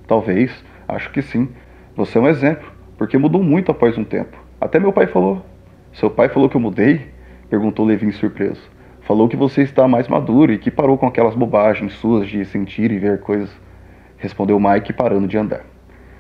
Talvez, 0.07 0.65
acho 0.87 1.11
que 1.11 1.21
sim. 1.21 1.49
Você 1.97 2.19
é 2.19 2.21
um 2.21 2.27
exemplo, 2.27 2.73
porque 2.99 3.17
mudou 3.17 3.41
muito 3.41 3.71
após 3.71 3.97
um 3.97 4.03
tempo. 4.03 4.37
Até 4.61 4.81
meu 4.81 4.93
pai 4.93 5.07
falou. 5.07 5.45
Seu 5.93 6.11
pai 6.11 6.29
falou 6.29 6.49
que 6.49 6.57
eu 6.57 6.61
mudei? 6.61 7.07
perguntou 7.49 7.87
Levins 7.87 8.17
surpreso. 8.17 8.61
Falou 9.03 9.29
que 9.29 9.37
você 9.37 9.63
está 9.63 9.87
mais 9.87 10.09
maduro 10.09 10.53
e 10.53 10.59
que 10.59 10.73
parou 10.73 10.99
com 10.99 11.07
aquelas 11.07 11.37
bobagens 11.37 11.93
suas 11.95 12.27
de 12.27 12.45
sentir 12.47 12.91
e 12.91 12.99
ver 12.99 13.21
coisas. 13.21 13.51
Respondeu 14.17 14.59
Mike 14.59 14.93
parando 14.93 15.29
de 15.29 15.39
andar. 15.39 15.65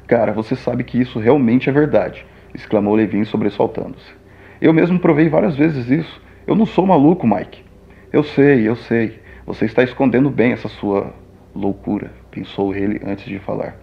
Cara, 0.06 0.32
você 0.32 0.54
sabe 0.54 0.84
que 0.84 1.00
isso 1.00 1.18
realmente 1.18 1.68
é 1.68 1.72
verdade, 1.72 2.24
exclamou 2.54 2.94
Levin 2.94 3.24
sobressaltando-se. 3.24 4.12
Eu 4.60 4.72
mesmo 4.72 5.00
provei 5.00 5.28
várias 5.28 5.56
vezes 5.56 5.90
isso. 5.90 6.22
Eu 6.46 6.54
não 6.54 6.66
sou 6.66 6.86
maluco, 6.86 7.26
Mike. 7.26 7.64
Eu 8.12 8.22
sei, 8.22 8.68
eu 8.68 8.76
sei. 8.76 9.18
Você 9.44 9.64
está 9.64 9.82
escondendo 9.82 10.30
bem 10.30 10.52
essa 10.52 10.68
sua 10.68 11.12
loucura, 11.52 12.12
pensou 12.30 12.74
ele 12.74 13.00
antes 13.04 13.24
de 13.24 13.40
falar. 13.40 13.76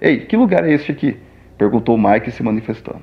Ei, 0.00 0.26
que 0.26 0.36
lugar 0.36 0.68
é 0.68 0.72
este 0.72 0.92
aqui? 0.92 1.16
Perguntou 1.58 1.98
Mike 1.98 2.30
se 2.30 2.42
manifestando. 2.42 3.02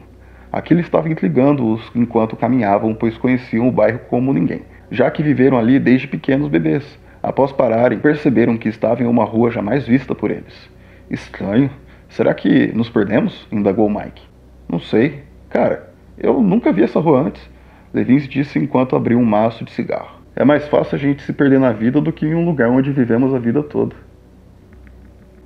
Aquilo 0.52 0.80
estava 0.80 1.10
intrigando-os 1.10 1.92
enquanto 1.94 2.36
caminhavam, 2.36 2.96
pois 2.96 3.18
conheciam 3.18 3.68
o 3.68 3.72
bairro 3.72 4.00
como 4.10 4.34
ninguém 4.34 4.62
já 4.92 5.10
que 5.10 5.24
viveram 5.24 5.58
ali 5.58 5.80
desde 5.80 6.08
pequenos 6.08 6.48
bebês. 6.48 7.00
Após 7.22 7.52
pararem, 7.52 8.00
perceberam 8.00 8.58
que 8.58 8.70
estavam 8.70 9.06
em 9.06 9.10
uma 9.10 9.26
rua 9.26 9.50
jamais 9.50 9.88
vista 9.88 10.14
por 10.14 10.32
eles. 10.32 10.70
Estranho. 11.10 11.70
Será 12.08 12.34
que 12.34 12.68
nos 12.74 12.90
perdemos? 12.90 13.48
indagou 13.52 13.90
Mike. 13.90 14.22
Não 14.70 14.80
sei. 14.80 15.24
Cara, 15.50 15.90
eu 16.18 16.40
nunca 16.42 16.72
vi 16.72 16.84
essa 16.84 17.00
rua 17.00 17.22
antes. 17.22 17.50
Levins 17.94 18.28
disse 18.28 18.60
enquanto 18.60 18.96
abriu 18.96 19.18
um 19.18 19.26
maço 19.26 19.66
de 19.66 19.72
cigarro. 19.72 20.20
É 20.36 20.44
mais 20.44 20.68
fácil 20.68 20.96
a 20.96 21.00
gente 21.00 21.24
se 21.24 21.34
perder 21.34 21.60
na 21.60 21.72
vida 21.72 22.00
do 22.00 22.12
que 22.12 22.26
em 22.26 22.36
um 22.36 22.46
lugar 22.46 22.70
onde 22.70 22.92
vivemos 22.92 23.34
a 23.34 23.40
vida 23.40 23.64
toda. 23.64 23.96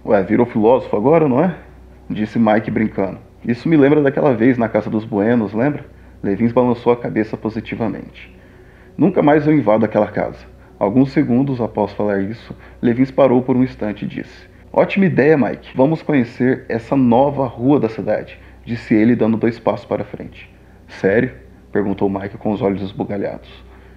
Ué, 0.05 0.21
virou 0.23 0.45
filósofo 0.45 0.95
agora, 0.97 1.27
não 1.27 1.43
é? 1.43 1.55
Disse 2.09 2.39
Mike 2.39 2.71
brincando. 2.71 3.19
Isso 3.45 3.69
me 3.69 3.77
lembra 3.77 4.01
daquela 4.01 4.33
vez 4.33 4.57
na 4.57 4.67
casa 4.67 4.89
dos 4.89 5.05
Buenos, 5.05 5.53
lembra? 5.53 5.85
Levins 6.23 6.51
balançou 6.51 6.91
a 6.91 6.97
cabeça 6.97 7.37
positivamente. 7.37 8.35
Nunca 8.97 9.21
mais 9.21 9.45
eu 9.45 9.53
invado 9.53 9.85
aquela 9.85 10.07
casa. 10.07 10.45
Alguns 10.79 11.11
segundos 11.11 11.61
após 11.61 11.93
falar 11.93 12.21
isso, 12.21 12.55
Levins 12.81 13.11
parou 13.11 13.43
por 13.43 13.55
um 13.55 13.63
instante 13.63 14.05
e 14.05 14.07
disse: 14.07 14.49
Ótima 14.73 15.05
ideia, 15.05 15.37
Mike. 15.37 15.69
Vamos 15.75 16.01
conhecer 16.01 16.65
essa 16.67 16.95
nova 16.95 17.45
rua 17.45 17.79
da 17.79 17.87
cidade, 17.87 18.39
disse 18.65 18.95
ele, 18.95 19.15
dando 19.15 19.37
dois 19.37 19.59
passos 19.59 19.85
para 19.85 20.03
frente. 20.03 20.49
Sério? 20.87 21.31
perguntou 21.71 22.09
Mike 22.09 22.37
com 22.37 22.51
os 22.51 22.61
olhos 22.61 22.81
esbugalhados. 22.81 23.49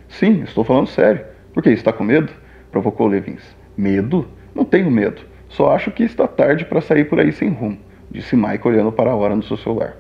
Sim, 0.09 0.43
estou 0.43 0.65
falando 0.65 0.87
sério. 0.87 1.25
Por 1.55 1.63
que? 1.63 1.71
Está 1.71 1.93
com 1.93 2.05
medo? 2.05 2.33
provocou 2.71 3.07
Levins. 3.07 3.57
Medo? 3.77 4.29
Não 4.55 4.65
tenho 4.65 4.91
medo. 4.91 5.23
Só 5.49 5.75
acho 5.75 5.91
que 5.91 6.03
está 6.03 6.29
tarde 6.29 6.65
para 6.65 6.81
sair 6.81 7.05
por 7.05 7.19
aí 7.19 7.33
sem 7.33 7.49
rumo, 7.49 7.79
disse 8.13 8.37
Mike 8.37 8.69
olhando 8.69 8.93
para 8.93 9.11
a 9.11 9.17
hora 9.17 9.35
no 9.35 9.43
seu 9.43 9.57
celular. 9.57 9.97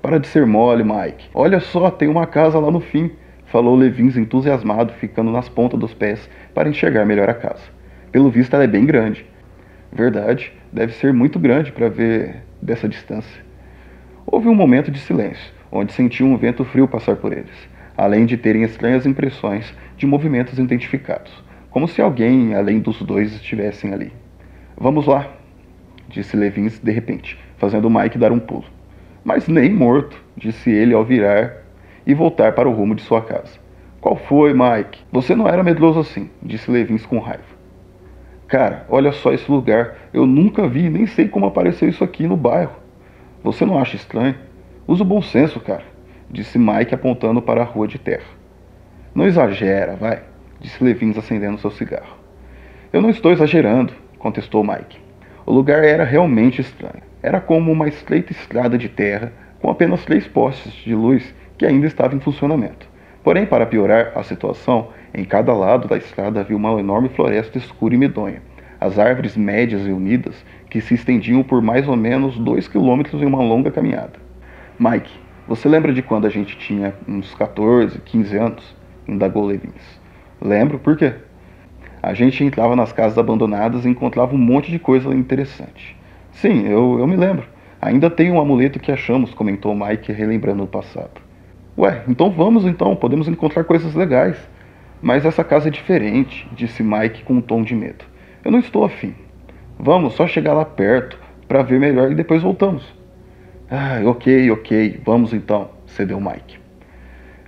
Para 0.00 0.18
de 0.18 0.26
ser 0.26 0.46
mole, 0.46 0.82
Mike. 0.82 1.28
Olha 1.34 1.60
só, 1.60 1.90
tem 1.90 2.08
uma 2.08 2.26
casa 2.26 2.58
lá 2.58 2.70
no 2.70 2.80
fim, 2.80 3.10
falou 3.46 3.76
Levins 3.76 4.16
entusiasmado, 4.16 4.92
ficando 4.94 5.30
nas 5.30 5.48
pontas 5.48 5.78
dos 5.78 5.94
pés 5.94 6.28
para 6.54 6.68
enxergar 6.68 7.04
melhor 7.04 7.28
a 7.28 7.34
casa. 7.34 7.62
Pelo 8.10 8.30
visto, 8.30 8.54
ela 8.54 8.64
é 8.64 8.66
bem 8.68 8.86
grande. 8.86 9.26
Verdade, 9.92 10.52
deve 10.72 10.92
ser 10.94 11.12
muito 11.12 11.38
grande 11.38 11.70
para 11.70 11.88
ver 11.88 12.42
dessa 12.60 12.88
distância. 12.88 13.44
Houve 14.26 14.48
um 14.48 14.54
momento 14.54 14.90
de 14.90 14.98
silêncio, 14.98 15.52
onde 15.70 15.92
sentiam 15.92 16.32
um 16.32 16.36
vento 16.36 16.64
frio 16.64 16.88
passar 16.88 17.16
por 17.16 17.32
eles, 17.32 17.68
além 17.96 18.24
de 18.24 18.36
terem 18.36 18.62
estranhas 18.62 19.06
impressões 19.06 19.72
de 19.96 20.06
movimentos 20.06 20.58
identificados, 20.58 21.32
como 21.70 21.86
se 21.86 22.00
alguém 22.00 22.54
além 22.54 22.80
dos 22.80 23.00
dois 23.02 23.32
estivessem 23.34 23.92
ali. 23.92 24.12
Vamos 24.76 25.06
lá, 25.06 25.28
disse 26.08 26.36
Levins 26.36 26.78
de 26.78 26.90
repente, 26.90 27.38
fazendo 27.56 27.90
Mike 27.90 28.18
dar 28.18 28.32
um 28.32 28.38
pulo. 28.38 28.64
Mas 29.24 29.48
nem 29.48 29.72
morto, 29.72 30.22
disse 30.36 30.70
ele 30.70 30.94
ao 30.94 31.04
virar 31.04 31.64
e 32.06 32.14
voltar 32.14 32.52
para 32.52 32.68
o 32.68 32.72
rumo 32.72 32.94
de 32.94 33.02
sua 33.02 33.22
casa. 33.22 33.58
Qual 34.00 34.16
foi, 34.16 34.52
Mike? 34.52 35.00
Você 35.10 35.34
não 35.34 35.48
era 35.48 35.62
medroso 35.62 35.98
assim, 35.98 36.28
disse 36.42 36.70
Levins 36.70 37.06
com 37.06 37.18
raiva. 37.18 37.54
Cara, 38.46 38.84
olha 38.88 39.12
só 39.12 39.32
esse 39.32 39.50
lugar. 39.50 39.96
Eu 40.12 40.26
nunca 40.26 40.68
vi, 40.68 40.90
nem 40.90 41.06
sei 41.06 41.26
como 41.26 41.46
apareceu 41.46 41.88
isso 41.88 42.04
aqui 42.04 42.26
no 42.26 42.36
bairro. 42.36 42.74
Você 43.42 43.64
não 43.64 43.78
acha 43.78 43.96
estranho? 43.96 44.36
Usa 44.86 45.02
o 45.02 45.06
bom 45.06 45.22
senso, 45.22 45.58
cara, 45.58 45.84
disse 46.30 46.58
Mike 46.58 46.94
apontando 46.94 47.40
para 47.40 47.62
a 47.62 47.64
rua 47.64 47.88
de 47.88 47.98
terra. 47.98 48.26
Não 49.14 49.26
exagera, 49.26 49.96
vai, 49.96 50.22
disse 50.60 50.84
Levins 50.84 51.16
acendendo 51.16 51.58
seu 51.58 51.70
cigarro. 51.70 52.16
Eu 52.92 53.00
não 53.00 53.10
estou 53.10 53.32
exagerando, 53.32 53.92
contestou 54.18 54.62
Mike. 54.62 55.03
O 55.46 55.52
lugar 55.52 55.84
era 55.84 56.04
realmente 56.04 56.60
estranho. 56.60 57.02
Era 57.22 57.40
como 57.40 57.70
uma 57.70 57.86
estreita 57.86 58.32
estrada 58.32 58.78
de 58.78 58.88
terra 58.88 59.32
com 59.60 59.70
apenas 59.70 60.04
três 60.04 60.26
postes 60.26 60.72
de 60.72 60.94
luz 60.94 61.34
que 61.58 61.66
ainda 61.66 61.86
estavam 61.86 62.16
em 62.16 62.20
funcionamento. 62.20 62.86
Porém, 63.22 63.46
para 63.46 63.66
piorar 63.66 64.12
a 64.14 64.22
situação, 64.22 64.88
em 65.14 65.24
cada 65.24 65.52
lado 65.54 65.88
da 65.88 65.96
estrada 65.96 66.40
havia 66.40 66.56
uma 66.56 66.78
enorme 66.78 67.08
floresta 67.08 67.58
escura 67.58 67.94
e 67.94 67.98
medonha. 67.98 68.42
As 68.80 68.98
árvores 68.98 69.36
médias 69.36 69.86
e 69.86 69.90
unidas 69.90 70.44
que 70.68 70.80
se 70.80 70.94
estendiam 70.94 71.42
por 71.42 71.62
mais 71.62 71.88
ou 71.88 71.96
menos 71.96 72.38
dois 72.38 72.66
quilômetros 72.66 73.22
em 73.22 73.26
uma 73.26 73.42
longa 73.42 73.70
caminhada. 73.70 74.18
Mike, 74.78 75.12
você 75.46 75.68
lembra 75.68 75.92
de 75.92 76.02
quando 76.02 76.26
a 76.26 76.30
gente 76.30 76.56
tinha 76.58 76.94
uns 77.06 77.34
14, 77.34 77.98
15 78.00 78.36
anos? 78.36 78.76
indagou 79.06 79.44
Levins. 79.44 80.00
Lembro, 80.40 80.78
por 80.78 80.96
quê? 80.96 81.14
A 82.04 82.12
gente 82.12 82.44
entrava 82.44 82.76
nas 82.76 82.92
casas 82.92 83.16
abandonadas 83.16 83.86
e 83.86 83.88
encontrava 83.88 84.34
um 84.34 84.38
monte 84.38 84.70
de 84.70 84.78
coisa 84.78 85.08
interessante. 85.14 85.96
Sim, 86.32 86.68
eu, 86.68 86.98
eu 86.98 87.06
me 87.06 87.16
lembro. 87.16 87.46
Ainda 87.80 88.10
tem 88.10 88.30
um 88.30 88.38
amuleto 88.38 88.78
que 88.78 88.92
achamos, 88.92 89.32
comentou 89.32 89.74
Mike, 89.74 90.12
relembrando 90.12 90.62
o 90.64 90.66
passado. 90.66 91.22
Ué, 91.78 92.02
então 92.06 92.30
vamos 92.30 92.66
então, 92.66 92.94
podemos 92.94 93.26
encontrar 93.26 93.64
coisas 93.64 93.94
legais. 93.94 94.36
Mas 95.00 95.24
essa 95.24 95.42
casa 95.42 95.68
é 95.68 95.70
diferente, 95.70 96.46
disse 96.52 96.82
Mike 96.82 97.22
com 97.22 97.36
um 97.36 97.40
tom 97.40 97.62
de 97.62 97.74
medo. 97.74 98.04
Eu 98.44 98.50
não 98.50 98.58
estou 98.58 98.84
afim. 98.84 99.14
Vamos 99.78 100.12
só 100.12 100.26
chegar 100.26 100.52
lá 100.52 100.66
perto 100.66 101.18
para 101.48 101.62
ver 101.62 101.80
melhor 101.80 102.12
e 102.12 102.14
depois 102.14 102.42
voltamos. 102.42 102.84
Ah, 103.70 104.02
ok, 104.04 104.50
ok, 104.50 105.00
vamos 105.02 105.32
então, 105.32 105.70
cedeu 105.86 106.20
Mike. 106.20 106.58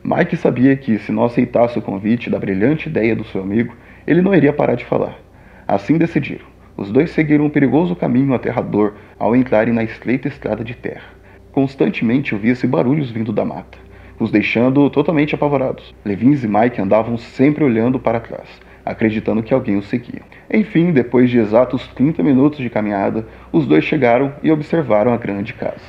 Mike 0.02 0.34
sabia 0.34 0.74
que 0.78 0.98
se 0.98 1.12
não 1.12 1.24
aceitasse 1.24 1.78
o 1.78 1.82
convite 1.82 2.30
da 2.30 2.38
brilhante 2.38 2.88
ideia 2.88 3.14
do 3.14 3.24
seu 3.24 3.42
amigo, 3.42 3.74
ele 4.06 4.22
não 4.22 4.34
iria 4.34 4.52
parar 4.52 4.74
de 4.74 4.84
falar. 4.84 5.18
Assim 5.66 5.98
decidiram. 5.98 6.46
Os 6.76 6.92
dois 6.92 7.10
seguiram 7.10 7.46
um 7.46 7.50
perigoso 7.50 7.96
caminho 7.96 8.34
aterrador 8.34 8.94
ao 9.18 9.34
entrarem 9.34 9.72
na 9.72 9.82
estreita 9.82 10.28
estrada 10.28 10.62
de 10.62 10.74
terra. 10.74 11.14
Constantemente 11.52 12.34
ouvia-se 12.34 12.66
barulhos 12.66 13.10
vindo 13.10 13.32
da 13.32 13.44
mata 13.44 13.86
os 14.18 14.30
deixando 14.30 14.88
totalmente 14.90 15.34
apavorados. 15.34 15.94
Levins 16.04 16.42
e 16.42 16.48
Mike 16.48 16.80
andavam 16.80 17.16
sempre 17.16 17.64
olhando 17.64 17.98
para 17.98 18.20
trás, 18.20 18.48
acreditando 18.84 19.42
que 19.42 19.52
alguém 19.52 19.76
os 19.76 19.86
seguia. 19.86 20.22
Enfim, 20.52 20.92
depois 20.92 21.30
de 21.30 21.38
exatos 21.38 21.86
30 21.88 22.22
minutos 22.22 22.58
de 22.58 22.70
caminhada, 22.70 23.26
os 23.52 23.66
dois 23.66 23.84
chegaram 23.84 24.32
e 24.42 24.50
observaram 24.50 25.12
a 25.12 25.16
grande 25.16 25.52
casa, 25.52 25.80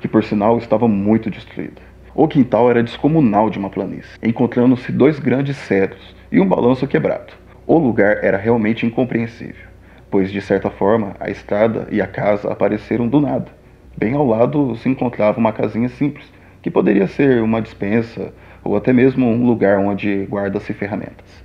que 0.00 0.08
por 0.08 0.24
sinal 0.24 0.58
estava 0.58 0.88
muito 0.88 1.30
destruída. 1.30 1.86
O 2.14 2.26
quintal 2.26 2.70
era 2.70 2.82
descomunal 2.82 3.50
de 3.50 3.58
uma 3.58 3.68
planície, 3.70 4.18
encontrando-se 4.22 4.90
dois 4.90 5.18
grandes 5.18 5.56
cedros 5.56 6.16
e 6.32 6.40
um 6.40 6.48
balanço 6.48 6.86
quebrado. 6.86 7.32
O 7.68 7.78
lugar 7.78 8.22
era 8.22 8.38
realmente 8.38 8.86
incompreensível, 8.86 9.66
pois 10.08 10.30
de 10.30 10.40
certa 10.40 10.70
forma 10.70 11.16
a 11.18 11.28
estrada 11.28 11.88
e 11.90 12.00
a 12.00 12.06
casa 12.06 12.52
apareceram 12.52 13.08
do 13.08 13.20
nada. 13.20 13.50
Bem 13.96 14.14
ao 14.14 14.24
lado 14.24 14.76
se 14.76 14.88
encontrava 14.88 15.40
uma 15.40 15.52
casinha 15.52 15.88
simples, 15.88 16.32
que 16.62 16.70
poderia 16.70 17.08
ser 17.08 17.42
uma 17.42 17.60
dispensa 17.60 18.32
ou 18.62 18.76
até 18.76 18.92
mesmo 18.92 19.26
um 19.26 19.44
lugar 19.44 19.80
onde 19.80 20.26
guarda-se 20.30 20.72
ferramentas. 20.74 21.44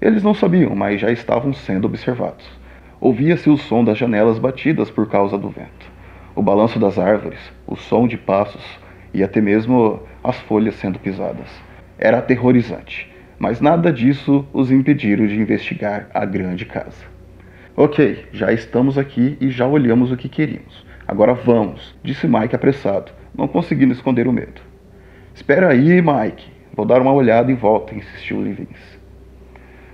Eles 0.00 0.22
não 0.22 0.34
sabiam, 0.34 0.72
mas 0.76 1.00
já 1.00 1.10
estavam 1.10 1.52
sendo 1.52 1.86
observados. 1.86 2.48
Ouvia-se 3.00 3.50
o 3.50 3.56
som 3.56 3.82
das 3.82 3.98
janelas 3.98 4.38
batidas 4.38 4.88
por 4.88 5.08
causa 5.08 5.36
do 5.36 5.48
vento, 5.48 5.90
o 6.36 6.42
balanço 6.42 6.78
das 6.78 6.96
árvores, 6.96 7.40
o 7.66 7.74
som 7.74 8.06
de 8.06 8.16
passos 8.16 8.64
e 9.12 9.24
até 9.24 9.40
mesmo 9.40 10.00
as 10.22 10.38
folhas 10.42 10.76
sendo 10.76 11.00
pisadas. 11.00 11.50
Era 11.98 12.18
aterrorizante, 12.18 13.12
mas 13.44 13.60
nada 13.60 13.92
disso 13.92 14.42
os 14.54 14.70
impediram 14.70 15.26
de 15.26 15.36
investigar 15.36 16.08
a 16.14 16.24
grande 16.24 16.64
casa. 16.64 17.04
Ok, 17.76 18.24
já 18.32 18.50
estamos 18.50 18.96
aqui 18.96 19.36
e 19.38 19.50
já 19.50 19.66
olhamos 19.66 20.10
o 20.10 20.16
que 20.16 20.30
queríamos. 20.30 20.82
Agora 21.06 21.34
vamos, 21.34 21.94
disse 22.02 22.26
Mike 22.26 22.56
apressado, 22.56 23.12
não 23.36 23.46
conseguindo 23.46 23.92
esconder 23.92 24.26
o 24.26 24.32
medo. 24.32 24.62
Espera 25.34 25.68
aí, 25.68 26.00
Mike. 26.00 26.50
Vou 26.74 26.86
dar 26.86 27.02
uma 27.02 27.12
olhada 27.12 27.52
em 27.52 27.54
volta, 27.54 27.94
insistiu 27.94 28.40
Levins. 28.40 28.98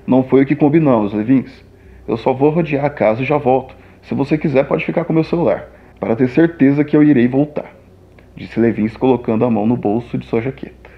Não 0.07 0.23
foi 0.23 0.45
o 0.45 0.47
que 0.47 0.55
combinamos, 0.55 1.13
Levins. 1.13 1.65
Eu 2.07 2.17
só 2.17 2.33
vou 2.33 2.51
rodear 2.51 2.85
a 2.85 2.91
casa 2.91 3.23
e 3.23 3.27
já 3.27 3.37
volto. 3.37 3.75
Se 4.03 4.15
você 4.15 4.39
quiser, 4.39 4.63
pode 4.69 4.85
ficar 4.87 5.05
com 5.05 5.13
meu 5.13 5.25
celular, 5.25 5.69
para 5.99 6.15
ter 6.15 6.29
certeza 6.29 6.85
que 6.85 6.97
eu 6.97 7.03
irei 7.03 7.27
voltar, 7.27 7.75
disse 8.37 8.61
Levins 8.61 8.97
colocando 8.97 9.45
a 9.45 9.51
mão 9.51 9.67
no 9.67 9.77
bolso 9.77 10.17
de 10.17 10.25
sua 10.25 10.41
jaqueta. 10.41 10.89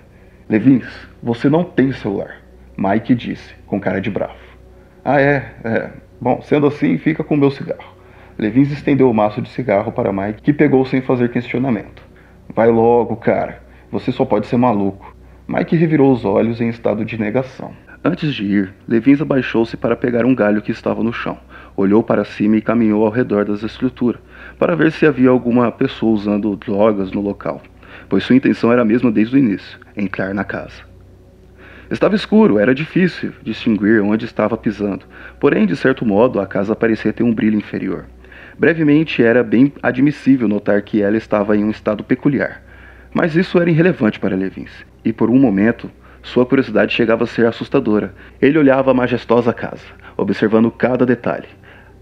Levins, 0.50 0.84
você 1.22 1.48
não 1.48 1.64
tem 1.64 1.92
celular, 1.92 2.41
Mike 2.76 3.14
disse, 3.14 3.54
com 3.66 3.80
cara 3.80 4.00
de 4.00 4.10
bravo. 4.10 4.34
Ah, 5.04 5.20
é, 5.20 5.52
é. 5.64 5.90
Bom, 6.20 6.40
sendo 6.42 6.66
assim, 6.66 6.96
fica 6.98 7.24
com 7.24 7.34
o 7.34 7.38
meu 7.38 7.50
cigarro. 7.50 7.92
Levins 8.38 8.70
estendeu 8.70 9.10
o 9.10 9.14
maço 9.14 9.42
de 9.42 9.48
cigarro 9.50 9.92
para 9.92 10.12
Mike, 10.12 10.42
que 10.42 10.52
pegou 10.52 10.84
sem 10.86 11.02
fazer 11.02 11.30
questionamento. 11.30 12.02
Vai 12.54 12.70
logo, 12.70 13.16
cara. 13.16 13.62
Você 13.90 14.10
só 14.10 14.24
pode 14.24 14.46
ser 14.46 14.56
maluco. 14.56 15.14
Mike 15.46 15.76
revirou 15.76 16.12
os 16.12 16.24
olhos 16.24 16.60
em 16.60 16.68
estado 16.68 17.04
de 17.04 17.18
negação. 17.18 17.72
Antes 18.04 18.34
de 18.34 18.44
ir, 18.44 18.74
Levins 18.88 19.20
abaixou-se 19.20 19.76
para 19.76 19.94
pegar 19.94 20.24
um 20.24 20.34
galho 20.34 20.62
que 20.62 20.72
estava 20.72 21.02
no 21.02 21.12
chão. 21.12 21.38
Olhou 21.76 22.02
para 22.02 22.24
cima 22.24 22.56
e 22.56 22.62
caminhou 22.62 23.04
ao 23.04 23.12
redor 23.12 23.44
das 23.44 23.62
estruturas, 23.62 24.20
para 24.58 24.74
ver 24.74 24.92
se 24.92 25.06
havia 25.06 25.30
alguma 25.30 25.70
pessoa 25.70 26.12
usando 26.12 26.56
drogas 26.56 27.12
no 27.12 27.20
local, 27.20 27.62
pois 28.08 28.24
sua 28.24 28.36
intenção 28.36 28.72
era 28.72 28.82
a 28.82 28.84
mesma 28.84 29.10
desde 29.10 29.36
o 29.36 29.38
início, 29.38 29.78
entrar 29.96 30.34
na 30.34 30.44
casa. 30.44 30.91
Estava 31.92 32.14
escuro, 32.14 32.58
era 32.58 32.74
difícil 32.74 33.34
distinguir 33.42 34.00
onde 34.00 34.24
estava 34.24 34.56
pisando, 34.56 35.04
porém, 35.38 35.66
de 35.66 35.76
certo 35.76 36.06
modo, 36.06 36.40
a 36.40 36.46
casa 36.46 36.74
parecia 36.74 37.12
ter 37.12 37.22
um 37.22 37.34
brilho 37.34 37.58
inferior. 37.58 38.06
Brevemente 38.58 39.22
era 39.22 39.44
bem 39.44 39.70
admissível 39.82 40.48
notar 40.48 40.80
que 40.80 41.02
ela 41.02 41.18
estava 41.18 41.54
em 41.54 41.62
um 41.62 41.70
estado 41.70 42.02
peculiar, 42.02 42.62
mas 43.12 43.36
isso 43.36 43.58
era 43.58 43.68
irrelevante 43.68 44.18
para 44.18 44.34
Levins, 44.34 44.70
e 45.04 45.12
por 45.12 45.28
um 45.28 45.38
momento 45.38 45.90
Sua 46.22 46.46
curiosidade 46.46 46.94
chegava 46.94 47.24
a 47.24 47.26
ser 47.26 47.46
assustadora. 47.46 48.14
Ele 48.40 48.58
olhava 48.58 48.92
a 48.92 48.94
majestosa 48.94 49.52
casa, 49.52 49.84
observando 50.16 50.70
cada 50.70 51.04
detalhe. 51.04 51.48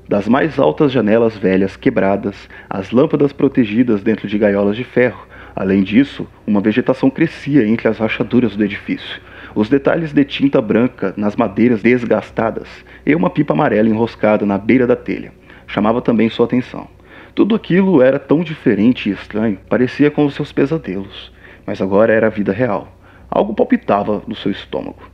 Das 0.06 0.28
mais 0.28 0.59
altas 0.59 0.92
janelas 0.92 1.37
velhas 1.37 1.76
quebradas, 1.76 2.49
as 2.68 2.90
lâmpadas 2.90 3.32
protegidas 3.32 4.02
dentro 4.02 4.28
de 4.28 4.37
gaiolas 4.37 4.76
de 4.76 4.85
ferro. 4.85 5.26
Além 5.56 5.82
disso, 5.82 6.28
uma 6.47 6.61
vegetação 6.61 7.09
crescia 7.09 7.66
entre 7.66 7.88
as 7.88 7.99
rachaduras 7.99 8.54
do 8.54 8.64
edifício. 8.64 9.20
Os 9.54 9.69
detalhes 9.69 10.12
de 10.12 10.25
tinta 10.25 10.61
branca 10.61 11.12
nas 11.16 11.37
madeiras 11.37 11.83
desgastadas 11.83 12.69
e 13.04 13.14
uma 13.14 13.30
pipa 13.30 13.52
amarela 13.52 13.88
enroscada 13.88 14.47
na 14.47 14.57
beira 14.59 14.87
da 14.87 14.97
telha 14.97 15.33
chamava 15.71 16.02
também 16.02 16.28
sua 16.28 16.47
atenção. 16.47 16.88
Tudo 17.35 17.54
aquilo 17.54 18.02
era 18.02 18.19
tão 18.19 18.42
diferente 18.42 19.09
e 19.09 19.12
estranho, 19.12 19.59
parecia 19.69 20.11
com 20.11 20.26
os 20.26 20.35
seus 20.35 20.50
pesadelos, 20.52 21.33
mas 21.64 21.80
agora 21.80 22.12
era 22.12 22.26
a 22.26 22.30
vida 22.30 22.52
real. 22.52 22.97
Algo 23.30 23.54
palpitava 23.54 24.23
no 24.26 24.35
seu 24.35 24.50
estômago. 24.50 25.09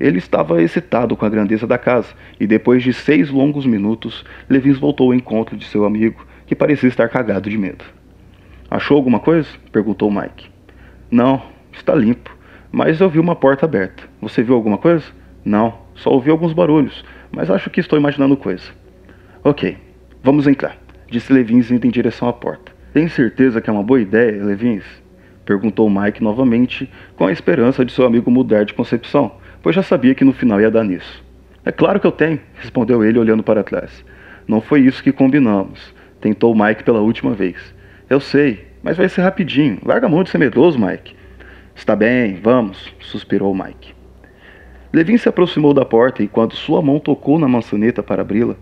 Ele 0.00 0.18
estava 0.18 0.62
excitado 0.62 1.16
com 1.16 1.26
a 1.26 1.28
grandeza 1.28 1.66
da 1.66 1.76
casa, 1.76 2.14
e 2.40 2.46
depois 2.46 2.82
de 2.82 2.92
seis 2.92 3.30
longos 3.30 3.66
minutos, 3.66 4.24
Levins 4.48 4.78
voltou 4.78 5.08
ao 5.08 5.14
encontro 5.14 5.56
de 5.56 5.66
seu 5.66 5.84
amigo, 5.84 6.26
que 6.46 6.54
parecia 6.54 6.88
estar 6.88 7.08
cagado 7.08 7.50
de 7.50 7.58
medo. 7.58 7.84
Achou 8.70 8.96
alguma 8.96 9.20
coisa? 9.20 9.48
perguntou 9.70 10.10
Mike. 10.10 10.48
Não, 11.10 11.42
está 11.72 11.94
limpo. 11.94 12.34
Mas 12.70 13.00
eu 13.00 13.08
vi 13.08 13.18
uma 13.18 13.34
porta 13.34 13.64
aberta. 13.64 14.04
Você 14.20 14.42
viu 14.42 14.54
alguma 14.54 14.78
coisa? 14.78 15.04
Não, 15.44 15.78
só 15.94 16.10
ouvi 16.10 16.30
alguns 16.30 16.52
barulhos, 16.52 17.04
mas 17.32 17.50
acho 17.50 17.70
que 17.70 17.80
estou 17.80 17.98
imaginando 17.98 18.36
coisa. 18.36 18.70
Ok, 19.42 19.76
vamos 20.22 20.46
entrar, 20.46 20.76
disse 21.08 21.32
Levins 21.32 21.70
indo 21.70 21.86
em 21.86 21.90
direção 21.90 22.28
à 22.28 22.32
porta. 22.32 22.72
Tem 22.92 23.08
certeza 23.08 23.60
que 23.60 23.70
é 23.70 23.72
uma 23.72 23.82
boa 23.82 24.00
ideia, 24.00 24.44
Levins? 24.44 24.84
Perguntou 25.44 25.88
Mike 25.88 26.22
novamente, 26.22 26.90
com 27.16 27.26
a 27.26 27.32
esperança 27.32 27.84
de 27.84 27.92
seu 27.92 28.04
amigo 28.04 28.30
mudar 28.30 28.64
de 28.64 28.74
concepção, 28.74 29.32
pois 29.62 29.74
já 29.74 29.82
sabia 29.82 30.14
que 30.14 30.24
no 30.24 30.32
final 30.32 30.60
ia 30.60 30.70
dar 30.70 30.84
nisso. 30.84 31.24
É 31.64 31.72
claro 31.72 31.98
que 31.98 32.06
eu 32.06 32.12
tenho, 32.12 32.40
respondeu 32.54 33.02
ele 33.02 33.18
olhando 33.18 33.42
para 33.42 33.64
trás. 33.64 34.04
Não 34.46 34.60
foi 34.60 34.80
isso 34.80 35.02
que 35.02 35.12
combinamos, 35.12 35.94
tentou 36.20 36.54
Mike 36.54 36.84
pela 36.84 37.00
última 37.00 37.32
vez. 37.32 37.74
Eu 38.10 38.20
sei, 38.20 38.66
mas 38.82 38.96
vai 38.96 39.08
ser 39.08 39.22
rapidinho. 39.22 39.78
Larga 39.84 40.06
a 40.06 40.10
mão 40.10 40.22
de 40.22 40.30
ser 40.30 40.38
medroso, 40.38 40.78
Mike. 40.78 41.14
Está 41.78 41.94
bem, 41.94 42.34
vamos, 42.34 42.92
suspirou 42.98 43.54
Mike. 43.54 43.94
Levin 44.92 45.16
se 45.16 45.28
aproximou 45.28 45.72
da 45.72 45.84
porta 45.84 46.24
e, 46.24 46.28
quando 46.28 46.56
sua 46.56 46.82
mão 46.82 46.98
tocou 46.98 47.38
na 47.38 47.46
maçaneta 47.46 48.02
para 48.02 48.20
abri-la, 48.20 48.56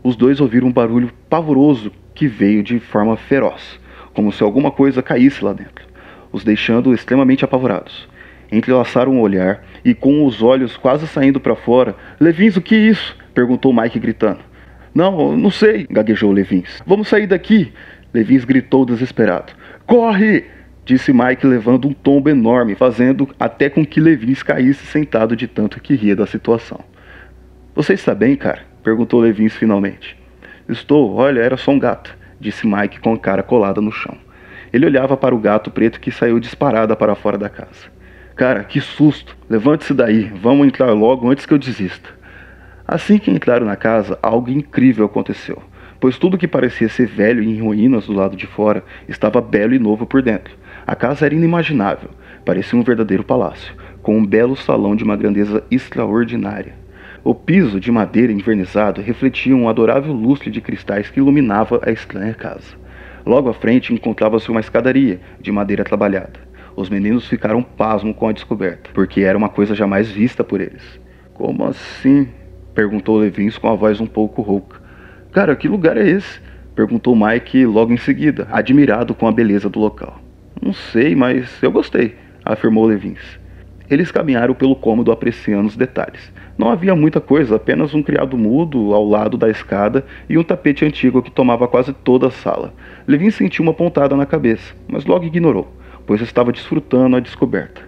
os 0.00 0.14
dois 0.14 0.40
ouviram 0.40 0.68
um 0.68 0.72
barulho 0.72 1.10
pavoroso 1.28 1.90
que 2.14 2.28
veio 2.28 2.62
de 2.62 2.78
forma 2.78 3.16
feroz, 3.16 3.80
como 4.14 4.30
se 4.30 4.44
alguma 4.44 4.70
coisa 4.70 5.02
caísse 5.02 5.44
lá 5.44 5.52
dentro, 5.52 5.84
os 6.30 6.44
deixando 6.44 6.94
extremamente 6.94 7.44
apavorados. 7.44 8.08
Entrelaçaram 8.50 9.12
um 9.12 9.20
olhar 9.20 9.64
e, 9.84 9.92
com 9.92 10.24
os 10.24 10.40
olhos 10.40 10.76
quase 10.76 11.08
saindo 11.08 11.40
para 11.40 11.56
fora, 11.56 11.96
Levins, 12.20 12.56
o 12.56 12.62
que 12.62 12.76
é 12.76 12.78
isso? 12.78 13.16
perguntou 13.34 13.74
Mike 13.74 13.98
gritando. 13.98 14.40
Não, 14.94 15.36
não 15.36 15.50
sei, 15.50 15.84
gaguejou 15.90 16.30
Levins. 16.30 16.80
Vamos 16.86 17.08
sair 17.08 17.26
daqui! 17.26 17.72
Levins 18.14 18.44
gritou 18.44 18.86
desesperado. 18.86 19.52
Corre! 19.84 20.61
Disse 20.84 21.12
Mike 21.12 21.46
levando 21.46 21.88
um 21.88 21.92
tombo 21.92 22.28
enorme, 22.28 22.74
fazendo 22.74 23.28
até 23.38 23.70
com 23.70 23.84
que 23.84 24.00
Levins 24.00 24.42
caísse 24.42 24.84
sentado 24.86 25.36
de 25.36 25.46
tanto 25.46 25.80
que 25.80 25.94
ria 25.94 26.16
da 26.16 26.26
situação. 26.26 26.80
Você 27.74 27.94
está 27.94 28.14
bem, 28.14 28.36
cara? 28.36 28.62
perguntou 28.82 29.20
Levins 29.20 29.54
finalmente. 29.54 30.16
Estou, 30.68 31.14
olha, 31.14 31.40
era 31.40 31.56
só 31.56 31.70
um 31.70 31.78
gato, 31.78 32.16
disse 32.40 32.66
Mike 32.66 33.00
com 33.00 33.12
a 33.14 33.18
cara 33.18 33.42
colada 33.42 33.80
no 33.80 33.92
chão. 33.92 34.16
Ele 34.72 34.86
olhava 34.86 35.16
para 35.16 35.34
o 35.34 35.38
gato 35.38 35.70
preto 35.70 36.00
que 36.00 36.10
saiu 36.10 36.40
disparada 36.40 36.96
para 36.96 37.14
fora 37.14 37.38
da 37.38 37.48
casa. 37.48 37.90
Cara, 38.34 38.64
que 38.64 38.80
susto! 38.80 39.36
Levante-se 39.48 39.92
daí, 39.92 40.32
vamos 40.34 40.66
entrar 40.66 40.90
logo 40.92 41.30
antes 41.30 41.44
que 41.44 41.52
eu 41.52 41.58
desista. 41.58 42.08
Assim 42.86 43.18
que 43.18 43.30
entraram 43.30 43.66
na 43.66 43.76
casa, 43.76 44.18
algo 44.22 44.50
incrível 44.50 45.04
aconteceu, 45.04 45.62
pois 46.00 46.18
tudo 46.18 46.38
que 46.38 46.48
parecia 46.48 46.88
ser 46.88 47.06
velho 47.06 47.42
e 47.42 47.50
em 47.50 47.60
ruínas 47.60 48.06
do 48.06 48.12
lado 48.12 48.36
de 48.36 48.46
fora 48.46 48.82
estava 49.08 49.40
belo 49.40 49.74
e 49.74 49.78
novo 49.78 50.06
por 50.06 50.22
dentro. 50.22 50.61
A 50.86 50.96
casa 50.96 51.26
era 51.26 51.34
inimaginável, 51.34 52.10
parecia 52.44 52.78
um 52.78 52.82
verdadeiro 52.82 53.22
palácio, 53.22 53.74
com 54.02 54.18
um 54.18 54.26
belo 54.26 54.56
salão 54.56 54.96
de 54.96 55.04
uma 55.04 55.16
grandeza 55.16 55.62
extraordinária. 55.70 56.74
O 57.22 57.34
piso 57.34 57.78
de 57.78 57.92
madeira 57.92 58.32
envernizado 58.32 59.00
refletia 59.00 59.54
um 59.54 59.68
adorável 59.68 60.12
lustre 60.12 60.50
de 60.50 60.60
cristais 60.60 61.08
que 61.08 61.20
iluminava 61.20 61.80
a 61.84 61.90
estranha 61.92 62.34
casa. 62.34 62.74
Logo 63.24 63.48
à 63.48 63.54
frente 63.54 63.94
encontrava-se 63.94 64.50
uma 64.50 64.58
escadaria 64.58 65.20
de 65.40 65.52
madeira 65.52 65.84
trabalhada. 65.84 66.40
Os 66.74 66.90
meninos 66.90 67.28
ficaram 67.28 67.62
pasmos 67.62 68.16
com 68.16 68.26
a 68.26 68.32
descoberta, 68.32 68.90
porque 68.92 69.20
era 69.20 69.38
uma 69.38 69.48
coisa 69.48 69.74
jamais 69.74 70.10
vista 70.10 70.42
por 70.42 70.60
eles. 70.60 71.00
Como 71.32 71.64
assim? 71.64 72.28
perguntou 72.74 73.18
Levins 73.18 73.56
com 73.56 73.68
a 73.68 73.76
voz 73.76 74.00
um 74.00 74.06
pouco 74.06 74.42
rouca. 74.42 74.80
Cara, 75.30 75.54
que 75.54 75.68
lugar 75.68 75.96
é 75.96 76.08
esse? 76.08 76.40
perguntou 76.74 77.14
Mike 77.14 77.66
logo 77.66 77.92
em 77.92 77.98
seguida, 77.98 78.48
admirado 78.50 79.14
com 79.14 79.28
a 79.28 79.32
beleza 79.32 79.68
do 79.68 79.78
local. 79.78 80.18
Não 80.64 80.72
sei, 80.72 81.16
mas 81.16 81.60
eu 81.60 81.72
gostei, 81.72 82.14
afirmou 82.44 82.86
Levins. 82.86 83.18
Eles 83.90 84.12
caminharam 84.12 84.54
pelo 84.54 84.76
cômodo 84.76 85.10
apreciando 85.10 85.66
os 85.66 85.76
detalhes. 85.76 86.32
Não 86.56 86.70
havia 86.70 86.94
muita 86.94 87.20
coisa, 87.20 87.56
apenas 87.56 87.92
um 87.92 88.02
criado 88.02 88.38
mudo 88.38 88.94
ao 88.94 89.04
lado 89.04 89.36
da 89.36 89.50
escada 89.50 90.06
e 90.28 90.38
um 90.38 90.44
tapete 90.44 90.84
antigo 90.84 91.20
que 91.20 91.32
tomava 91.32 91.66
quase 91.66 91.92
toda 91.92 92.28
a 92.28 92.30
sala. 92.30 92.72
Levin 93.08 93.32
sentiu 93.32 93.64
uma 93.64 93.74
pontada 93.74 94.14
na 94.14 94.24
cabeça, 94.24 94.72
mas 94.86 95.04
logo 95.04 95.24
ignorou, 95.24 95.68
pois 96.06 96.20
estava 96.20 96.52
desfrutando 96.52 97.16
a 97.16 97.20
descoberta. 97.20 97.82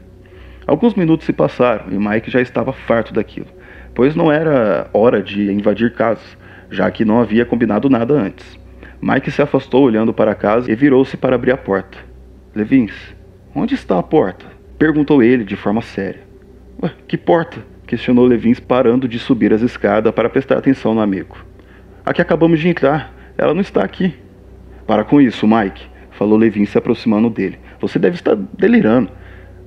Alguns 0.67 0.97
minutos 0.97 1.27
se 1.27 1.33
passaram 1.33 1.93
e 1.93 1.97
Mike 1.97 2.29
já 2.29 2.41
estava 2.41 2.73
farto 2.73 3.15
daquilo, 3.15 3.47
pois 3.95 4.17
não 4.17 4.33
era 4.33 4.91
hora 4.93 5.23
de 5.23 5.53
invadir 5.53 5.95
casas, 5.95 6.37
já 6.71 6.91
que 6.91 7.05
não 7.05 7.21
havia 7.21 7.47
combinado 7.47 7.89
nada 7.89 8.15
antes. 8.15 8.59
Mike 9.01 9.31
se 9.31 9.41
afastou 9.41 9.85
olhando 9.85 10.13
para 10.13 10.33
a 10.33 10.35
casa 10.35 10.73
e 10.73 10.75
virou-se 10.75 11.17
para 11.17 11.37
abrir 11.37 11.53
a 11.53 11.57
porta. 11.57 12.14
Levins, 12.55 12.93
onde 13.53 13.75
está 13.75 13.99
a 13.99 14.03
porta? 14.03 14.47
Perguntou 14.79 15.25
ele 15.25 15.43
de 15.43 15.57
forma 15.57 15.83
séria. 15.83 16.21
Que 17.09 17.19
porta? 17.19 17.59
Questionou 17.85 18.25
Levins 18.25 18.61
parando 18.61 19.09
de 19.09 19.19
subir 19.19 19.53
as 19.53 19.61
escadas 19.61 20.15
para 20.15 20.31
prestar 20.31 20.59
atenção 20.59 20.95
no 20.95 21.01
amigo. 21.01 21.37
Aqui 22.07 22.23
acabamos 22.23 22.61
de 22.61 22.69
entrar. 22.69 23.13
Ela 23.37 23.53
não 23.53 23.61
está 23.61 23.83
aqui. 23.83 24.15
Para 24.87 25.03
com 25.03 25.21
isso, 25.21 25.49
Mike, 25.49 25.85
falou 26.13 26.39
Levins 26.39 26.71
se 26.71 26.79
aproximando 26.79 27.29
dele. 27.29 27.59
Você 27.81 27.99
deve 27.99 28.15
estar 28.15 28.37
delirando. 28.37 29.11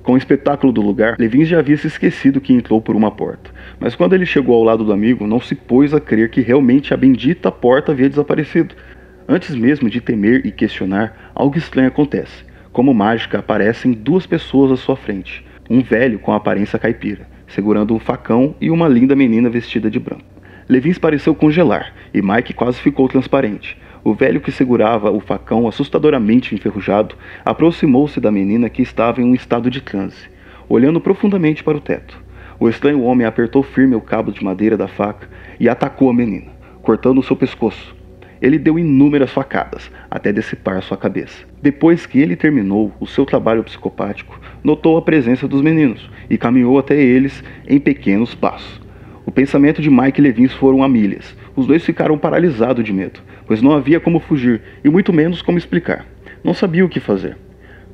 Com 0.02 0.14
o 0.14 0.16
espetáculo 0.16 0.72
do 0.72 0.80
lugar, 0.80 1.16
Levins 1.18 1.48
já 1.48 1.58
havia 1.58 1.76
se 1.76 1.88
esquecido 1.88 2.40
que 2.40 2.54
entrou 2.54 2.80
por 2.80 2.96
uma 2.96 3.10
porta. 3.10 3.50
Mas 3.78 3.94
quando 3.94 4.14
ele 4.14 4.24
chegou 4.24 4.54
ao 4.54 4.64
lado 4.64 4.82
do 4.82 4.94
amigo, 4.94 5.26
não 5.26 5.40
se 5.40 5.54
pôs 5.54 5.92
a 5.92 6.00
crer 6.00 6.30
que 6.30 6.40
realmente 6.40 6.94
a 6.94 6.96
bendita 6.96 7.52
porta 7.52 7.92
havia 7.92 8.08
desaparecido. 8.08 8.74
Antes 9.28 9.54
mesmo 9.54 9.90
de 9.90 10.00
temer 10.00 10.46
e 10.46 10.50
questionar, 10.50 11.32
algo 11.34 11.58
estranho 11.58 11.88
acontece. 11.88 12.47
Como 12.78 12.94
mágica, 12.94 13.40
aparecem 13.40 13.90
duas 13.90 14.24
pessoas 14.24 14.70
à 14.70 14.76
sua 14.76 14.94
frente. 14.94 15.44
Um 15.68 15.82
velho 15.82 16.16
com 16.20 16.32
aparência 16.32 16.78
caipira, 16.78 17.28
segurando 17.48 17.92
um 17.92 17.98
facão, 17.98 18.54
e 18.60 18.70
uma 18.70 18.86
linda 18.86 19.16
menina 19.16 19.50
vestida 19.50 19.90
de 19.90 19.98
branco. 19.98 20.22
Levins 20.68 20.96
pareceu 20.96 21.34
congelar, 21.34 21.92
e 22.14 22.22
Mike 22.22 22.54
quase 22.54 22.78
ficou 22.78 23.08
transparente. 23.08 23.76
O 24.04 24.14
velho 24.14 24.40
que 24.40 24.52
segurava 24.52 25.10
o 25.10 25.18
facão, 25.18 25.66
assustadoramente 25.66 26.54
enferrujado, 26.54 27.16
aproximou-se 27.44 28.20
da 28.20 28.30
menina 28.30 28.70
que 28.70 28.80
estava 28.80 29.20
em 29.20 29.24
um 29.24 29.34
estado 29.34 29.68
de 29.68 29.80
transe, 29.80 30.28
olhando 30.68 31.00
profundamente 31.00 31.64
para 31.64 31.78
o 31.78 31.80
teto. 31.80 32.22
O 32.60 32.68
estranho 32.68 33.02
homem 33.02 33.26
apertou 33.26 33.64
firme 33.64 33.96
o 33.96 34.00
cabo 34.00 34.30
de 34.30 34.44
madeira 34.44 34.76
da 34.76 34.86
faca 34.86 35.28
e 35.58 35.68
atacou 35.68 36.10
a 36.10 36.14
menina, 36.14 36.52
cortando 36.80 37.24
seu 37.24 37.34
pescoço, 37.34 37.97
ele 38.40 38.58
deu 38.58 38.78
inúmeras 38.78 39.30
facadas 39.30 39.90
até 40.10 40.32
dissipar 40.32 40.82
sua 40.82 40.96
cabeça. 40.96 41.46
Depois 41.62 42.06
que 42.06 42.20
ele 42.20 42.36
terminou 42.36 42.92
o 43.00 43.06
seu 43.06 43.26
trabalho 43.26 43.64
psicopático, 43.64 44.40
notou 44.62 44.96
a 44.96 45.02
presença 45.02 45.48
dos 45.48 45.62
meninos 45.62 46.08
e 46.30 46.38
caminhou 46.38 46.78
até 46.78 46.96
eles 46.96 47.42
em 47.68 47.78
pequenos 47.78 48.34
passos. 48.34 48.80
O 49.26 49.30
pensamento 49.30 49.82
de 49.82 49.90
Mike 49.90 50.20
e 50.20 50.22
Levins 50.22 50.54
foram 50.54 50.82
a 50.82 50.88
milhas. 50.88 51.36
Os 51.54 51.66
dois 51.66 51.84
ficaram 51.84 52.16
paralisados 52.16 52.84
de 52.84 52.92
medo, 52.92 53.20
pois 53.46 53.60
não 53.60 53.72
havia 53.72 54.00
como 54.00 54.20
fugir 54.20 54.62
e 54.82 54.88
muito 54.88 55.12
menos 55.12 55.42
como 55.42 55.58
explicar. 55.58 56.06
Não 56.42 56.54
sabia 56.54 56.84
o 56.84 56.88
que 56.88 57.00
fazer. 57.00 57.36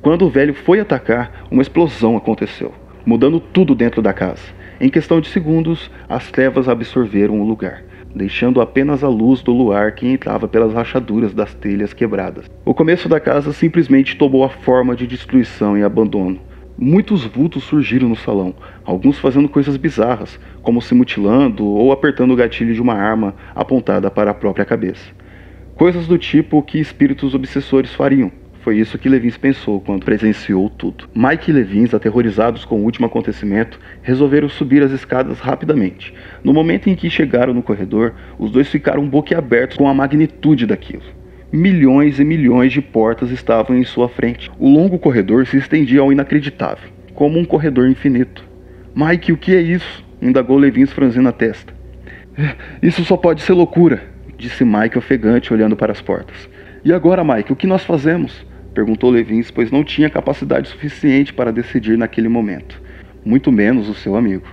Quando 0.01 0.25
o 0.25 0.29
velho 0.29 0.53
foi 0.53 0.79
atacar, 0.79 1.45
uma 1.49 1.61
explosão 1.61 2.15
aconteceu, 2.15 2.73
mudando 3.05 3.39
tudo 3.39 3.73
dentro 3.73 4.01
da 4.01 4.13
casa. 4.13 4.43
Em 4.79 4.89
questão 4.89 5.19
de 5.19 5.27
segundos, 5.27 5.89
as 6.07 6.31
trevas 6.31 6.69
absorveram 6.69 7.41
o 7.41 7.47
lugar 7.47 7.83
deixando 8.15 8.61
apenas 8.61 9.03
a 9.03 9.09
luz 9.09 9.41
do 9.41 9.51
luar 9.51 9.91
que 9.93 10.07
entrava 10.07 10.47
pelas 10.47 10.73
rachaduras 10.73 11.33
das 11.33 11.53
telhas 11.53 11.91
quebradas. 11.91 12.49
O 12.63 12.73
começo 12.73 13.09
da 13.09 13.19
casa 13.19 13.51
simplesmente 13.51 14.15
tomou 14.15 14.45
a 14.45 14.49
forma 14.49 14.95
de 14.95 15.05
destruição 15.05 15.77
e 15.77 15.83
abandono. 15.83 16.39
Muitos 16.77 17.25
vultos 17.25 17.63
surgiram 17.63 18.09
no 18.09 18.15
salão, 18.15 18.53
alguns 18.83 19.19
fazendo 19.19 19.47
coisas 19.47 19.77
bizarras, 19.77 20.39
como 20.61 20.81
se 20.81 20.95
mutilando 20.95 21.65
ou 21.65 21.91
apertando 21.91 22.31
o 22.31 22.35
gatilho 22.35 22.73
de 22.73 22.81
uma 22.81 22.93
arma 22.93 23.35
apontada 23.53 24.09
para 24.09 24.31
a 24.31 24.33
própria 24.33 24.65
cabeça. 24.65 25.05
Coisas 25.75 26.07
do 26.07 26.17
tipo 26.17 26.61
que 26.63 26.79
espíritos 26.79 27.33
obsessores 27.33 27.93
fariam, 27.93 28.31
Foi 28.65 28.79
isso 28.79 28.97
que 28.97 29.07
Levins 29.07 29.37
pensou 29.37 29.79
quando 29.79 30.03
presenciou 30.03 30.71
tudo. 30.71 31.07
Mike 31.13 31.51
e 31.51 31.53
Levins, 31.53 31.93
aterrorizados 31.93 32.65
com 32.65 32.79
o 32.79 32.83
último 32.83 33.05
acontecimento, 33.05 33.79
resolveram 34.01 34.49
subir 34.49 34.81
as 34.81 34.91
escadas 34.91 35.39
rapidamente. 35.39 36.11
No 36.43 36.51
momento 36.51 36.89
em 36.89 36.95
que 36.95 37.07
chegaram 37.07 37.53
no 37.53 37.61
corredor, 37.61 38.15
os 38.39 38.49
dois 38.49 38.67
ficaram 38.67 39.07
boquiabertos 39.07 39.77
com 39.77 39.87
a 39.87 39.93
magnitude 39.93 40.65
daquilo. 40.65 41.03
Milhões 41.51 42.19
e 42.19 42.25
milhões 42.25 42.73
de 42.73 42.81
portas 42.81 43.29
estavam 43.29 43.77
em 43.77 43.83
sua 43.83 44.09
frente. 44.09 44.49
O 44.57 44.67
longo 44.67 44.97
corredor 44.97 45.45
se 45.45 45.57
estendia 45.57 46.01
ao 46.01 46.11
inacreditável, 46.11 46.89
como 47.13 47.37
um 47.37 47.45
corredor 47.45 47.87
infinito. 47.87 48.43
Mike, 48.95 49.31
o 49.31 49.37
que 49.37 49.55
é 49.55 49.61
isso? 49.61 50.03
indagou 50.19 50.57
Levins 50.57 50.91
franzindo 50.91 51.29
a 51.29 51.31
testa. 51.31 51.71
Isso 52.81 53.05
só 53.05 53.15
pode 53.15 53.43
ser 53.43 53.53
loucura, 53.53 54.01
disse 54.35 54.65
Mike 54.65 54.97
ofegante 54.97 55.53
olhando 55.53 55.75
para 55.75 55.91
as 55.91 56.01
portas. 56.01 56.49
E 56.83 56.91
agora, 56.91 57.23
Mike, 57.23 57.53
o 57.53 57.55
que 57.55 57.67
nós 57.67 57.83
fazemos? 57.83 58.43
Perguntou 58.75 59.09
Levins, 59.09 59.49
pois 59.49 59.71
não 59.71 59.83
tinha 59.83 60.09
capacidade 60.09 60.67
suficiente 60.67 61.33
para 61.33 61.51
decidir 61.51 61.97
naquele 61.97 62.27
momento, 62.27 62.79
muito 63.23 63.51
menos 63.51 63.89
o 63.89 63.95
seu 63.95 64.15
amigo. 64.15 64.45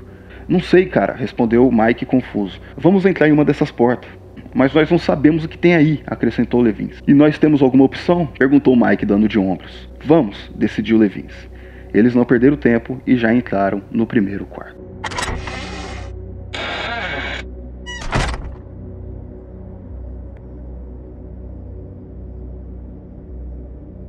Não 0.49 0.61
sei, 0.61 0.87
cara, 0.87 1.13
respondeu 1.13 1.71
Mike 1.71 2.07
confuso. 2.07 2.61
Vamos 2.77 3.05
entrar 3.05 3.29
em 3.29 3.33
uma 3.33 3.45
dessas 3.45 3.71
portas. 3.71 4.09
Mas 4.55 4.73
nós 4.73 4.91
não 4.91 4.99
sabemos 4.99 5.45
o 5.45 5.49
que 5.49 5.59
tem 5.59 5.75
aí, 5.75 6.01
acrescentou 6.07 6.61
Levins. 6.61 7.03
E 7.07 7.15
nós 7.15 7.39
temos 7.39 7.63
alguma 7.63 7.85
opção? 7.85 8.27
perguntou 8.39 8.77
Mike, 8.77 9.07
dando 9.07 9.29
de 9.29 9.39
ombros. 9.39 9.89
Vamos, 10.05 10.51
decidiu 10.55 10.99
Levins. 10.99 11.49
Eles 11.93 12.15
não 12.15 12.25
perderam 12.25 12.57
tempo 12.57 13.01
e 13.07 13.17
já 13.17 13.33
entraram 13.33 13.83
no 13.91 14.07
primeiro 14.07 14.45
quarto. 14.45 14.82